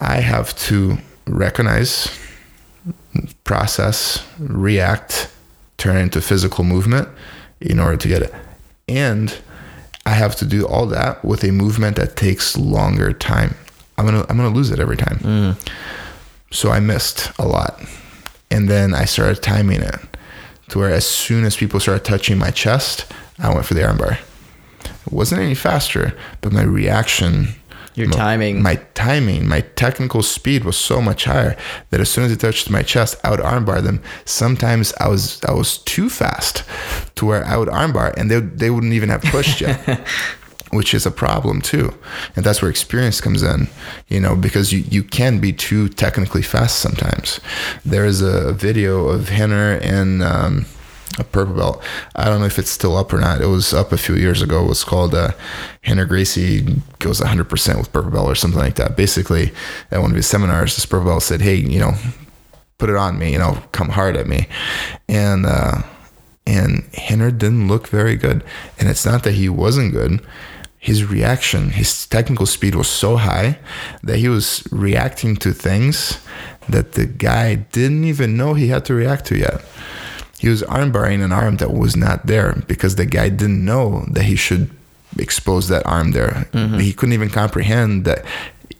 [0.00, 2.10] I have to recognize
[3.44, 5.30] process, react,
[5.78, 7.08] turn into physical movement
[7.60, 8.34] in order to get it.
[8.88, 9.36] And
[10.06, 13.54] I have to do all that with a movement that takes longer time.
[13.96, 15.18] I'm gonna I'm gonna lose it every time.
[15.18, 15.68] Mm.
[16.50, 17.80] So I missed a lot.
[18.50, 19.98] And then I started timing it
[20.68, 23.06] to where as soon as people started touching my chest,
[23.38, 24.18] I went for the armbar.
[25.06, 27.48] It wasn't any faster, but my reaction
[27.94, 28.62] Your my- timing.
[28.62, 31.56] my timing, my technical speed was so much higher
[31.90, 34.00] that as soon as it touched my chest, I would armbar them.
[34.24, 36.64] Sometimes I was I was too fast
[37.16, 39.78] to where I would armbar, and they they wouldn't even have pushed yet.
[40.70, 41.94] Which is a problem too,
[42.34, 43.68] and that's where experience comes in,
[44.08, 47.38] you know, because you, you can be too technically fast sometimes.
[47.84, 50.66] There is a video of Rener and um,
[51.18, 51.82] a purple belt.
[52.16, 53.40] I don't know if it's still up or not.
[53.40, 54.64] It was up a few years ago.
[54.64, 55.32] It was called uh,
[55.84, 58.96] Rener Gracie goes 100% with purple belt or something like that.
[58.96, 59.52] Basically,
[59.90, 61.92] at one of his seminars, this purple belt said, "Hey, you know,
[62.78, 63.32] put it on me.
[63.32, 64.48] You know, come hard at me,"
[65.08, 65.82] and uh,
[66.46, 68.42] and Rener didn't look very good.
[68.78, 70.20] And it's not that he wasn't good.
[70.78, 73.58] His reaction, his technical speed was so high
[74.02, 76.20] that he was reacting to things
[76.68, 79.62] that the guy didn't even know he had to react to yet
[80.44, 84.24] he was armbarring an arm that was not there because the guy didn't know that
[84.24, 84.68] he should
[85.18, 86.46] expose that arm there.
[86.52, 86.80] Mm-hmm.
[86.80, 88.26] He couldn't even comprehend that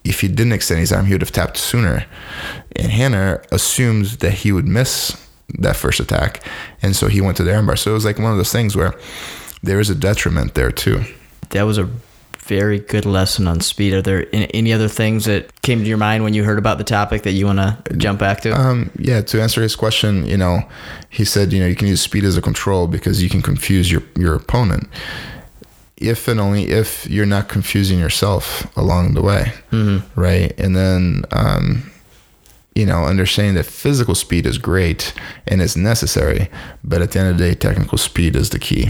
[0.04, 2.04] if he didn't extend his arm, he would have tapped sooner.
[2.76, 5.16] And Rener assumed that he would miss
[5.58, 6.42] that first attack,
[6.82, 7.78] and so he went to the armbar.
[7.78, 8.92] So it was like one of those things where
[9.62, 11.04] there is a detriment there too.
[11.50, 11.88] that was a
[12.44, 13.94] very good lesson on speed.
[13.94, 16.84] Are there any, other things that came to your mind when you heard about the
[16.84, 18.52] topic that you want to jump back to?
[18.52, 20.60] Um, yeah, to answer his question, you know,
[21.08, 23.90] he said, you know, you can use speed as a control because you can confuse
[23.90, 24.88] your, your opponent.
[25.96, 29.52] If and only if you're not confusing yourself along the way,
[30.16, 30.52] right?
[30.58, 31.90] And then, um,
[32.74, 35.14] you know, understanding that physical speed is great
[35.46, 36.50] and it's necessary,
[36.82, 38.88] but at the end of the day, technical speed is the key.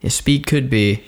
[0.00, 1.04] Yeah, speed could be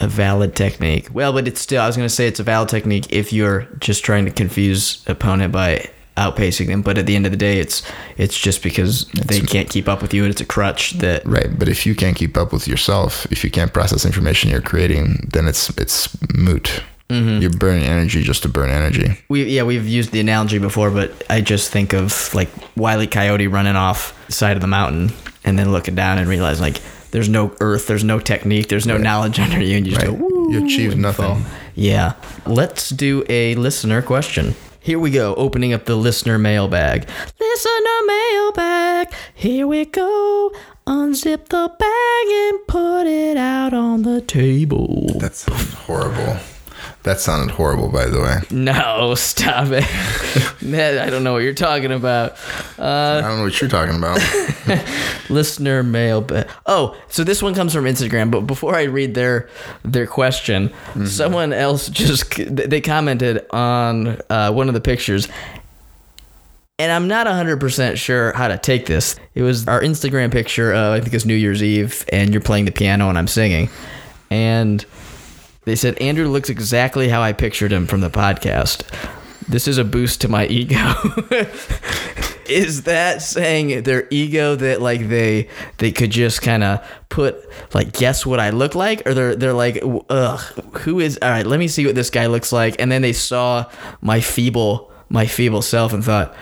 [0.00, 1.08] a valid technique.
[1.12, 4.04] Well, but it's still I was gonna say it's a valid technique if you're just
[4.04, 6.82] trying to confuse opponent by outpacing them.
[6.82, 7.82] But at the end of the day, it's
[8.16, 11.58] it's just because they can't keep up with you, and it's a crutch that Right,
[11.58, 15.28] but if you can't keep up with yourself, if you can't process information you're creating,
[15.32, 16.82] then it's it's moot.
[17.10, 17.42] Mm-hmm.
[17.42, 19.18] You're burning energy just to burn energy.
[19.28, 23.46] we yeah we've used the analogy before, but I just think of like Wiley Coyote
[23.46, 25.12] running off the side of the mountain
[25.44, 26.80] and then looking down and realize like
[27.14, 30.18] there's no earth, there's no technique, there's no knowledge under you, and you just Right.
[30.18, 30.22] go.
[30.26, 31.24] Woo, You achieved and nothing.
[31.24, 31.38] fall.
[31.76, 32.12] Yeah.
[32.44, 34.54] Let's do a listener question.
[34.80, 37.06] Here we go, opening up the listener mailbag.
[37.40, 39.06] Listener mailbag.
[39.34, 40.50] Here we go.
[40.86, 45.16] Unzip the bag and put it out on the table.
[45.20, 46.36] That sounded horrible.
[47.04, 48.36] That sounded horrible, by the way.
[48.50, 49.84] No, stop it.
[50.64, 52.38] I don't know what you're talking about.
[52.78, 54.20] I don't know what you're talking about.
[55.28, 56.22] listener mail.
[56.22, 58.30] But, Oh, so this one comes from Instagram.
[58.30, 59.50] But before I read their
[59.84, 60.72] their question,
[61.04, 65.28] someone else just they commented on uh, one of the pictures,
[66.78, 69.16] and I'm not 100 percent sure how to take this.
[69.34, 70.72] It was our Instagram picture.
[70.72, 73.68] of, I think it's New Year's Eve, and you're playing the piano and I'm singing,
[74.30, 74.84] and
[75.64, 78.82] they said Andrew looks exactly how I pictured him from the podcast.
[79.48, 80.94] This is a boost to my ego.
[82.46, 85.48] is that saying their ego that like they
[85.78, 87.36] they could just kind of put
[87.72, 90.40] like guess what I look like or they're they're like ugh
[90.80, 93.12] who is all right let me see what this guy looks like and then they
[93.12, 96.34] saw my feeble my feeble self and thought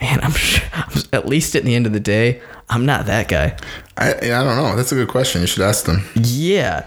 [0.00, 2.40] man I'm, sure, I'm at least at the end of the day
[2.70, 3.56] I'm not that guy
[3.98, 4.76] I, I don't know.
[4.76, 5.40] That's a good question.
[5.40, 6.04] You should ask them.
[6.16, 6.86] yeah.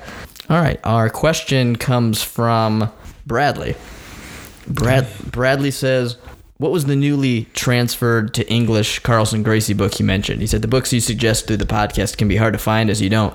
[0.50, 0.80] All right.
[0.84, 2.91] Our question comes from
[3.26, 3.76] Bradley.
[4.68, 6.18] Brad Bradley says,
[6.58, 10.68] "What was the newly transferred to English Carlson Gracie book you mentioned?" He said the
[10.68, 13.34] books you suggest through the podcast can be hard to find as you don't.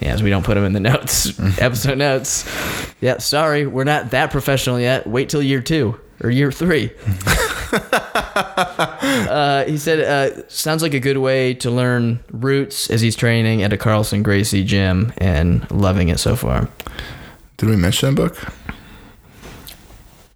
[0.00, 2.44] Yeah, as we don't put them in the notes, episode notes.
[3.00, 5.06] Yeah, sorry, we're not that professional yet.
[5.06, 6.90] Wait till year two or year three.
[9.30, 13.62] Uh, he said, uh, sounds like a good way to learn roots as he's training
[13.62, 16.68] at a Carlson Gracie gym and loving it so far.
[17.56, 18.36] Did we mention that book?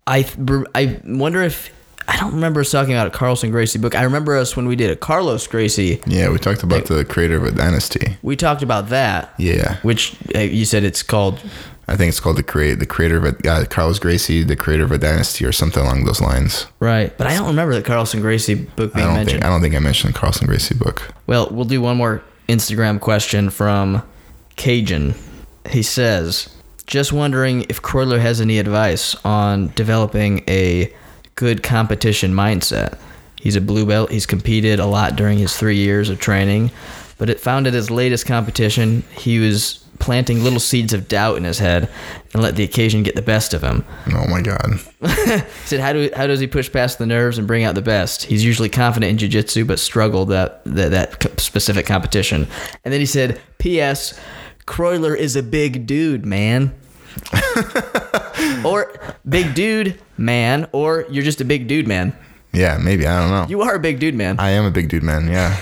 [0.06, 0.26] I
[0.74, 1.72] I wonder if
[2.06, 3.94] I don't remember us talking about a Carlson Gracie book.
[3.94, 6.00] I remember us when we did a Carlos Gracie.
[6.06, 8.18] Yeah, we talked about the creator of a dynasty.
[8.22, 11.40] We talked about that, Yeah, which uh, you said it's called.
[11.86, 14.84] I think it's called the create the creator of a uh, Carlos Gracie, the creator
[14.84, 16.66] of a dynasty, or something along those lines.
[16.80, 19.42] Right, but I don't remember the Carlson Gracie book I being don't mentioned.
[19.42, 21.12] think I don't think I mentioned the Carlson Gracie book.
[21.26, 24.02] Well, we'll do one more Instagram question from
[24.56, 25.14] Cajun.
[25.68, 26.48] He says,
[26.86, 30.92] just wondering if Kryler has any advice on developing a
[31.34, 32.98] good competition mindset.
[33.40, 34.10] He's a blue belt.
[34.10, 36.70] He's competed a lot during his three years of training,
[37.18, 41.44] but it found at his latest competition he was planting little seeds of doubt in
[41.44, 41.88] his head
[42.32, 43.84] and let the occasion get the best of him.
[44.12, 44.80] Oh my god.
[45.00, 45.06] He
[45.64, 48.24] said, "How do how does he push past the nerves and bring out the best?
[48.24, 52.46] He's usually confident in jiu-jitsu, but struggled that that, that specific competition."
[52.84, 54.18] And then he said, "P.S.
[54.66, 56.74] Kryler is a big dude, man."
[58.64, 58.92] or
[59.28, 62.16] big dude, man, or you're just a big dude, man.
[62.52, 63.46] Yeah, maybe I don't know.
[63.48, 64.38] You are a big dude, man.
[64.38, 65.26] I am a big dude, man.
[65.26, 65.56] Yeah.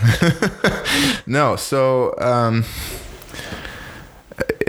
[1.27, 2.65] no, so um,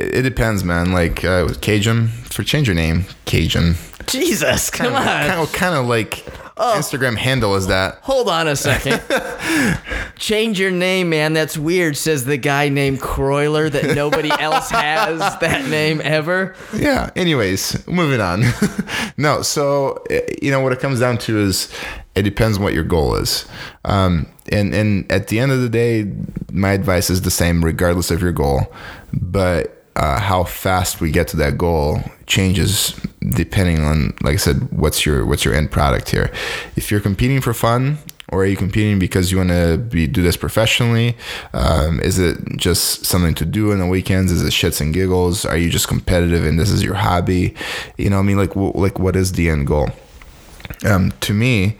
[0.04, 0.91] it, it depends, man.
[0.91, 3.76] Like uh, with Cajun, for change your name, Cajun.
[4.06, 5.04] Jesus, come on.
[5.04, 6.26] Kind of, kind of like
[6.58, 7.99] Instagram handle is that.
[8.01, 9.01] Hold on a second.
[10.18, 11.34] Change your name, man.
[11.34, 16.56] That's weird, says the guy named Kryler that nobody else has that name ever.
[16.74, 17.10] Yeah.
[17.16, 18.43] Anyways, moving on.
[19.18, 21.74] no, so eh, you know what it comes down to is
[22.16, 23.47] it depends on what your goal is.
[23.86, 26.12] Um, and and at the end of the day,
[26.51, 28.72] my advice is the same regardless of your goal.
[29.12, 34.71] But uh, how fast we get to that goal changes depending on, like I said,
[34.71, 36.31] what's your what's your end product here.
[36.75, 37.97] If you're competing for fun,
[38.29, 41.15] or are you competing because you want to be do this professionally?
[41.53, 44.31] Um, is it just something to do on the weekends?
[44.31, 45.45] Is it shits and giggles?
[45.45, 47.53] Are you just competitive and this is your hobby?
[47.97, 49.89] You know, I mean, like, w- like what is the end goal?
[50.85, 51.77] Um, to me,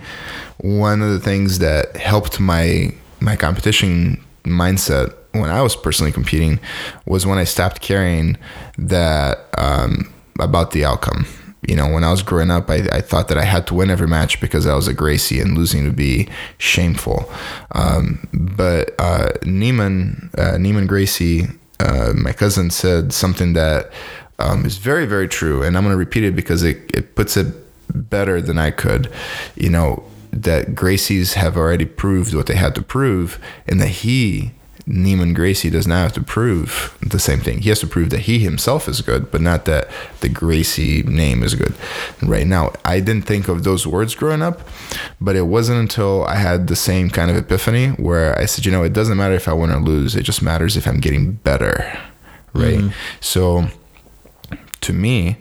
[0.58, 6.60] one of the things that helped my my competition mindset when I was personally competing
[7.06, 8.38] was when I stopped caring
[8.78, 11.26] that um, about the outcome.
[11.68, 13.90] You know, when I was growing up, I, I thought that I had to win
[13.90, 16.28] every match because I was a Gracie and losing would be
[16.58, 17.32] shameful.
[17.72, 21.48] Um, but uh, Neiman, uh, Neiman Gracie,
[21.80, 23.92] uh, my cousin said something that
[24.40, 25.64] um, is very, very true.
[25.64, 27.48] And I'm going to repeat it because it, it puts it
[27.94, 29.10] better than I could.
[29.56, 34.52] You know, that Gracies have already proved what they had to prove and that he
[34.88, 37.60] Neiman Gracie does not have to prove the same thing.
[37.60, 41.42] He has to prove that he himself is good, but not that the Gracie name
[41.42, 41.74] is good.
[42.22, 44.62] Right now, I didn't think of those words growing up,
[45.22, 48.72] but it wasn't until I had the same kind of epiphany where I said, you
[48.72, 51.34] know, it doesn't matter if I win or lose, it just matters if I'm getting
[51.34, 52.00] better.
[52.54, 52.80] Right.
[52.80, 52.90] Mm-hmm.
[53.22, 53.68] So
[54.82, 55.38] to me,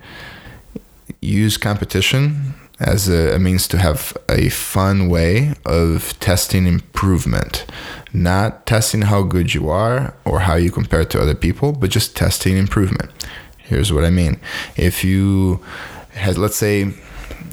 [1.20, 7.64] use competition as a, a, means to have a fun way of testing improvement.
[8.12, 12.16] Not testing how good you are or how you compare to other people, but just
[12.16, 13.10] testing improvement.
[13.58, 14.38] Here's what I mean.
[14.76, 15.64] If you
[16.10, 16.92] had, let's say,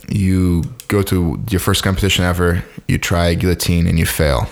[0.10, 4.50] you go to your first competition ever, you try guillotine and you fail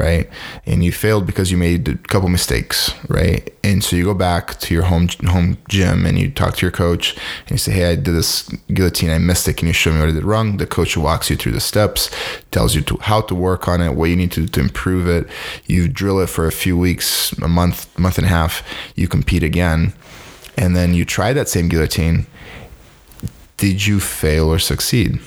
[0.00, 0.28] right?
[0.66, 3.52] And you failed because you made a couple mistakes, right?
[3.62, 6.72] And so you go back to your home home gym and you talk to your
[6.72, 9.10] coach and you say, "Hey, I did this guillotine.
[9.10, 9.56] I missed it.
[9.58, 12.10] Can you show me what I did wrong?" The coach walks you through the steps,
[12.50, 15.06] tells you to how to work on it, what you need to do to improve
[15.06, 15.26] it.
[15.66, 18.62] You drill it for a few weeks, a month, month and a half.
[18.94, 19.92] You compete again,
[20.56, 22.26] and then you try that same guillotine.
[23.56, 25.20] Did you fail or succeed?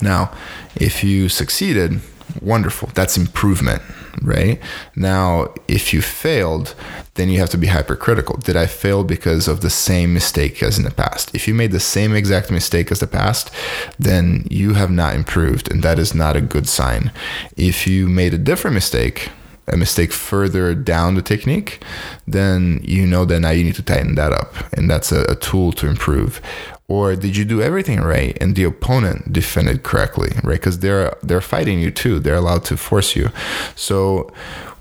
[0.00, 0.30] Now,
[0.74, 2.00] if you succeeded,
[2.42, 2.90] wonderful.
[2.94, 3.82] That's improvement,
[4.22, 4.60] right?
[4.94, 6.74] Now, if you failed,
[7.14, 8.36] then you have to be hypercritical.
[8.38, 11.34] Did I fail because of the same mistake as in the past?
[11.34, 13.50] If you made the same exact mistake as the past,
[13.98, 17.10] then you have not improved, and that is not a good sign.
[17.56, 19.30] If you made a different mistake,
[19.68, 21.82] a mistake further down the technique,
[22.26, 24.54] then you know that now you need to tighten that up.
[24.72, 26.40] And that's a, a tool to improve.
[26.88, 30.54] Or did you do everything right and the opponent defended correctly right?
[30.54, 32.20] Because they're they're fighting you too.
[32.20, 33.30] They're allowed to force you.
[33.74, 34.32] So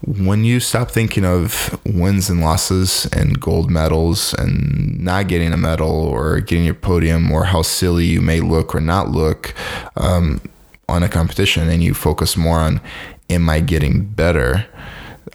[0.06, 5.58] when you stop thinking of wins and losses and gold medals and not getting a
[5.58, 9.56] medal or getting your podium or how silly you may look or not look
[9.98, 10.42] um,
[10.88, 12.82] on a competition and you focus more on
[13.30, 14.66] am i getting better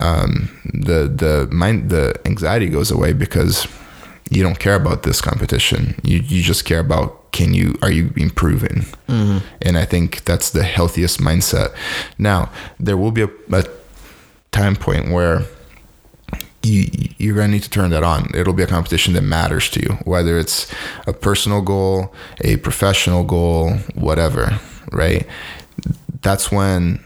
[0.01, 3.67] um, the the mind the anxiety goes away because
[4.31, 5.97] you don't care about this competition.
[6.03, 8.87] You you just care about can you are you improving?
[9.09, 9.39] Mm-hmm.
[9.63, 11.75] And I think that's the healthiest mindset.
[12.17, 13.65] Now there will be a, a
[14.53, 15.43] time point where
[16.63, 16.89] you
[17.19, 18.31] you're gonna need to turn that on.
[18.35, 20.73] It'll be a competition that matters to you, whether it's
[21.07, 24.61] a personal goal, a professional goal, whatever.
[24.93, 25.27] Right?
[26.23, 27.01] That's when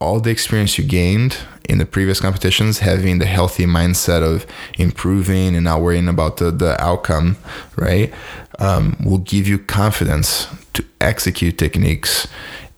[0.00, 1.36] all the experience you gained
[1.68, 4.46] in the previous competitions, having the healthy mindset of
[4.78, 7.36] improving and not worrying about the, the outcome,
[7.76, 8.12] right,
[8.58, 12.26] um, will give you confidence to execute techniques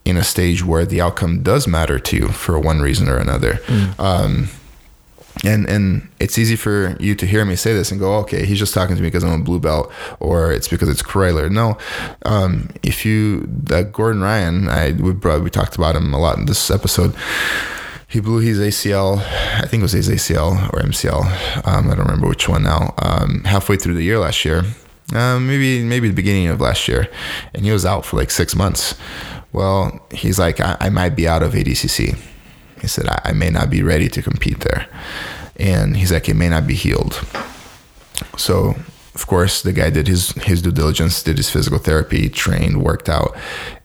[0.05, 3.55] in a stage where the outcome does matter to you for one reason or another.
[3.67, 4.01] Mm.
[4.01, 4.49] Um,
[5.45, 8.59] and and it's easy for you to hear me say this and go, okay, he's
[8.59, 11.51] just talking to me because I'm a blue belt, or it's because it's Kryler.
[11.51, 11.77] No,
[12.25, 16.39] um, if you that Gordon Ryan, I we brought, we talked about him a lot
[16.39, 17.15] in this episode
[18.13, 19.21] he blew his ACL.
[19.21, 21.67] I think it was his ACL or MCL.
[21.67, 22.93] Um, I don't remember which one now.
[22.99, 24.65] Um, halfway through the year last year,
[25.15, 27.09] uh, maybe maybe the beginning of last year,
[27.55, 28.97] and he was out for like six months.
[29.55, 32.19] Well, he's like, I, I might be out of ADCC.
[32.83, 34.87] He said, I, I may not be ready to compete there,
[35.57, 37.15] and he's like, it may not be healed.
[38.37, 38.75] So
[39.15, 43.09] of course, the guy did his his due diligence, did his physical therapy, trained, worked
[43.09, 43.37] out,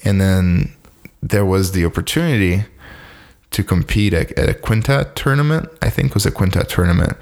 [0.03, 0.73] and then
[1.21, 2.65] there was the opportunity
[3.51, 5.69] to compete at, at, a quintet tournament.
[5.81, 7.17] I think was a quintet tournament,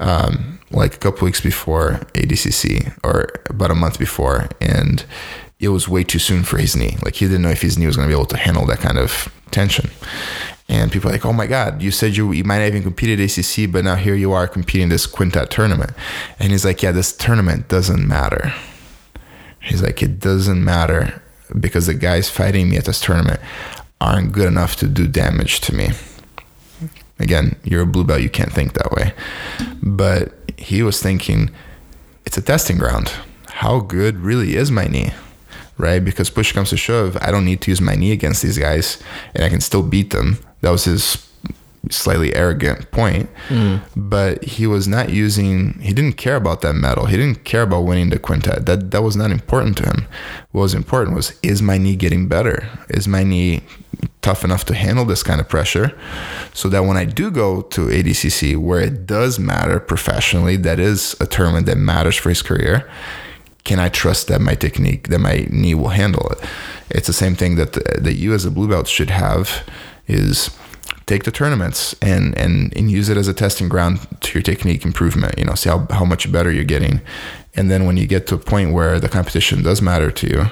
[0.00, 5.04] um, like a couple weeks before ADCC or about a month before, and
[5.58, 6.96] it was way too soon for his knee.
[7.04, 8.78] Like he didn't know if his knee was going to be able to handle that
[8.78, 9.90] kind of tension.
[10.68, 13.18] And people are like, "Oh my God, you said you you might not even compete
[13.18, 15.92] at ACC, but now here you are competing this quintet tournament."
[16.38, 18.52] And he's like, "Yeah, this tournament doesn't matter."
[19.60, 21.22] He's like, "It doesn't matter."
[21.58, 23.40] Because the guys fighting me at this tournament
[24.00, 25.90] aren't good enough to do damage to me.
[27.18, 29.12] Again, you're a blue belt, you can't think that way.
[29.82, 31.50] But he was thinking,
[32.24, 33.12] it's a testing ground.
[33.48, 35.12] How good really is my knee?
[35.76, 36.04] Right?
[36.04, 38.98] Because push comes to shove, I don't need to use my knee against these guys
[39.34, 40.38] and I can still beat them.
[40.60, 41.28] That was his
[41.90, 43.80] slightly arrogant point, mm.
[43.96, 45.78] but he was not using.
[45.80, 47.06] He didn't care about that medal.
[47.06, 48.66] He didn't care about winning the quintet.
[48.66, 50.06] That that was not important to him.
[50.52, 52.68] What was important was is my knee getting better?
[52.88, 53.62] Is my knee
[54.20, 55.96] tough enough to handle this kind of pressure,
[56.52, 61.16] so that when I do go to ADCC, where it does matter professionally, that is
[61.20, 62.88] a tournament that matters for his career.
[63.64, 66.38] Can I trust that my technique, that my knee will handle it?
[66.90, 69.64] It's the same thing that that you as a blue belt should have.
[70.08, 70.50] Is
[71.08, 74.84] take the tournaments and, and, and use it as a testing ground to your technique
[74.84, 75.38] improvement.
[75.38, 77.00] You know, see how, how much better you're getting.
[77.54, 80.44] And then when you get to a point where the competition does matter to you,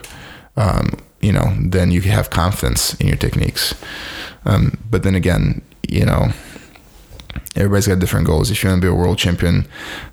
[0.56, 3.74] um, you know, then you have confidence in your techniques.
[4.46, 6.30] Um, but then again, you know,
[7.56, 8.50] everybody's got different goals.
[8.50, 9.66] If you want to be a world champion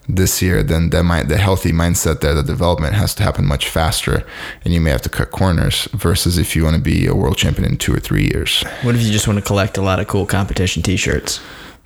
[0.10, 3.68] this year, then that might the healthy mindset there, the development has to happen much
[3.70, 4.26] faster,
[4.66, 5.88] and you may have to cut corners.
[5.94, 8.96] Versus if you want to be a world champion in two or three years, What
[8.96, 11.40] if you just want to collect a lot of cool competition T-shirts?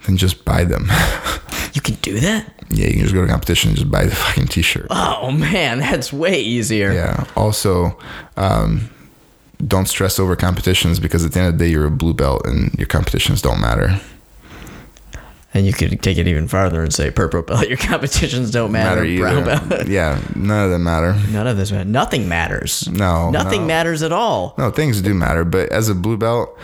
[0.06, 0.88] then just buy them.
[1.74, 2.52] You can do that.
[2.72, 4.88] yeah, you can just go to competition and just buy the fucking t-shirt.
[4.90, 6.92] Oh man, that's way easier.
[6.92, 7.26] Yeah.
[7.36, 8.00] Also,
[8.36, 8.90] um,
[9.68, 12.48] don't stress over competitions because at the end of the day, you're a blue belt
[12.48, 14.00] and your competitions don't matter.
[15.58, 17.68] And you could take it even farther and say purple belt.
[17.68, 19.02] Your competitions don't matter.
[19.18, 19.88] brown belt.
[19.88, 21.16] yeah, none of them matter.
[21.32, 21.88] None of this matters.
[21.88, 22.88] Nothing matters.
[22.88, 23.68] No, Nothing no.
[23.68, 24.54] matters at all.
[24.60, 26.56] No, things do matter, but as a blue belt,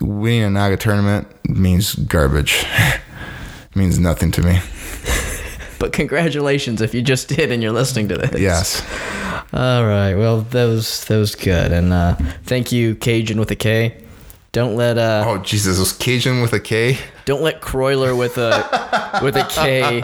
[0.00, 2.64] winning a Naga tournament means garbage.
[3.74, 4.58] means nothing to me.
[5.80, 8.40] But congratulations if you just did and you're listening to this.
[8.40, 8.80] Yes.
[9.52, 10.14] All right.
[10.14, 12.14] Well, that was that was good, and uh,
[12.44, 14.02] thank you, Cajun with a K.
[14.54, 16.96] Don't let uh Oh Jesus, was Cajun with a K?
[17.26, 20.00] don't let Kryler with a with a K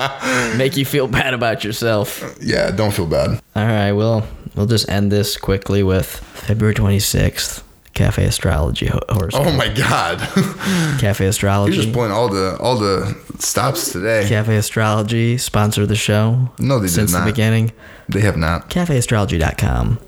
[0.59, 2.37] make you feel bad about yourself.
[2.43, 3.41] Yeah, don't feel bad.
[3.57, 3.93] All right.
[3.93, 4.27] Well,
[4.57, 7.63] we'll just end this quickly with February 26th,
[7.95, 9.47] Cafe Astrology ho- horoscope.
[9.47, 10.19] Oh my God,
[11.01, 11.77] Cafe you're Astrology.
[11.77, 14.27] just pulling all the all the stops today.
[14.29, 16.51] Cafe Astrology sponsored the show.
[16.59, 16.91] No, they did not.
[16.91, 17.25] since not.
[17.25, 17.73] the beginning.
[18.09, 18.69] They have not.
[18.71, 19.99] CafeAstrology.com.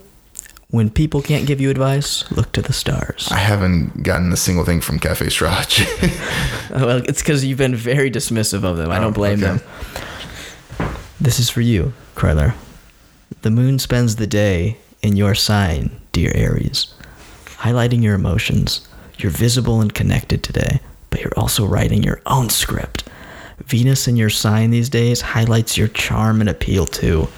[0.72, 3.28] When people can't give you advice, look to the stars.
[3.30, 5.84] I haven't gotten a single thing from Cafe Astrology.
[6.70, 8.90] Well, it's because you've been very dismissive of them.
[8.90, 9.58] I Oh, don't blame okay.
[9.58, 10.90] them.
[11.20, 12.54] This is for you, Kryler.
[13.42, 16.94] The moon spends the day in your sign, dear Aries,
[17.58, 18.88] highlighting your emotions.
[19.18, 23.04] You're visible and connected today, but you're also writing your own script.
[23.66, 27.28] Venus in your sign these days highlights your charm and appeal too.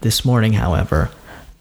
[0.00, 1.10] This morning, however,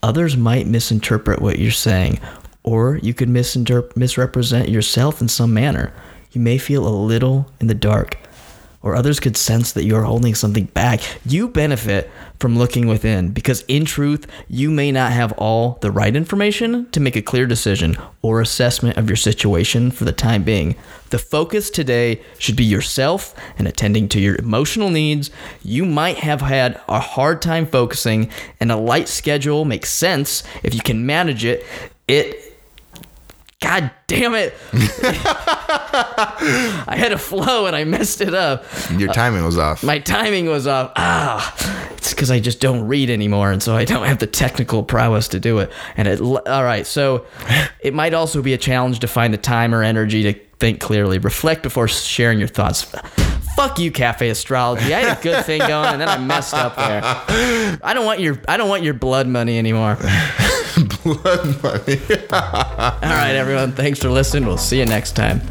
[0.02, 2.20] others might misinterpret what you're saying,
[2.64, 5.94] or you could misinterp- misrepresent yourself in some manner.
[6.32, 8.18] You may feel a little in the dark,
[8.82, 11.02] or others could sense that you're holding something back.
[11.26, 12.10] You benefit
[12.40, 17.00] from looking within because, in truth, you may not have all the right information to
[17.00, 20.76] make a clear decision or assessment of your situation for the time being.
[21.10, 25.30] The focus today should be yourself and attending to your emotional needs.
[25.64, 30.74] You might have had a hard time focusing, and a light schedule makes sense if
[30.74, 31.66] you can manage it.
[32.08, 32.49] It
[33.62, 34.54] God damn it.
[36.42, 38.64] I had a flow and I messed it up.
[38.98, 39.84] Your timing was off.
[39.84, 40.94] My timing was off.
[40.96, 44.84] Ah, it's because I just don't read anymore, and so I don't have the technical
[44.84, 45.72] prowess to do it.
[45.98, 47.26] And it, all right, so
[47.82, 51.18] it might also be a challenge to find the time or energy to think clearly,
[51.20, 52.84] reflect before sharing your thoughts.
[53.56, 54.94] Fuck you, Cafe Astrology.
[54.94, 57.02] I had a good thing going, and then I messed up there.
[57.84, 59.98] I don't want your I don't want your blood money anymore.
[61.04, 62.00] Blood money.
[62.32, 63.72] All right, everyone.
[63.72, 64.46] Thanks for listening.
[64.46, 65.42] We'll see you next time.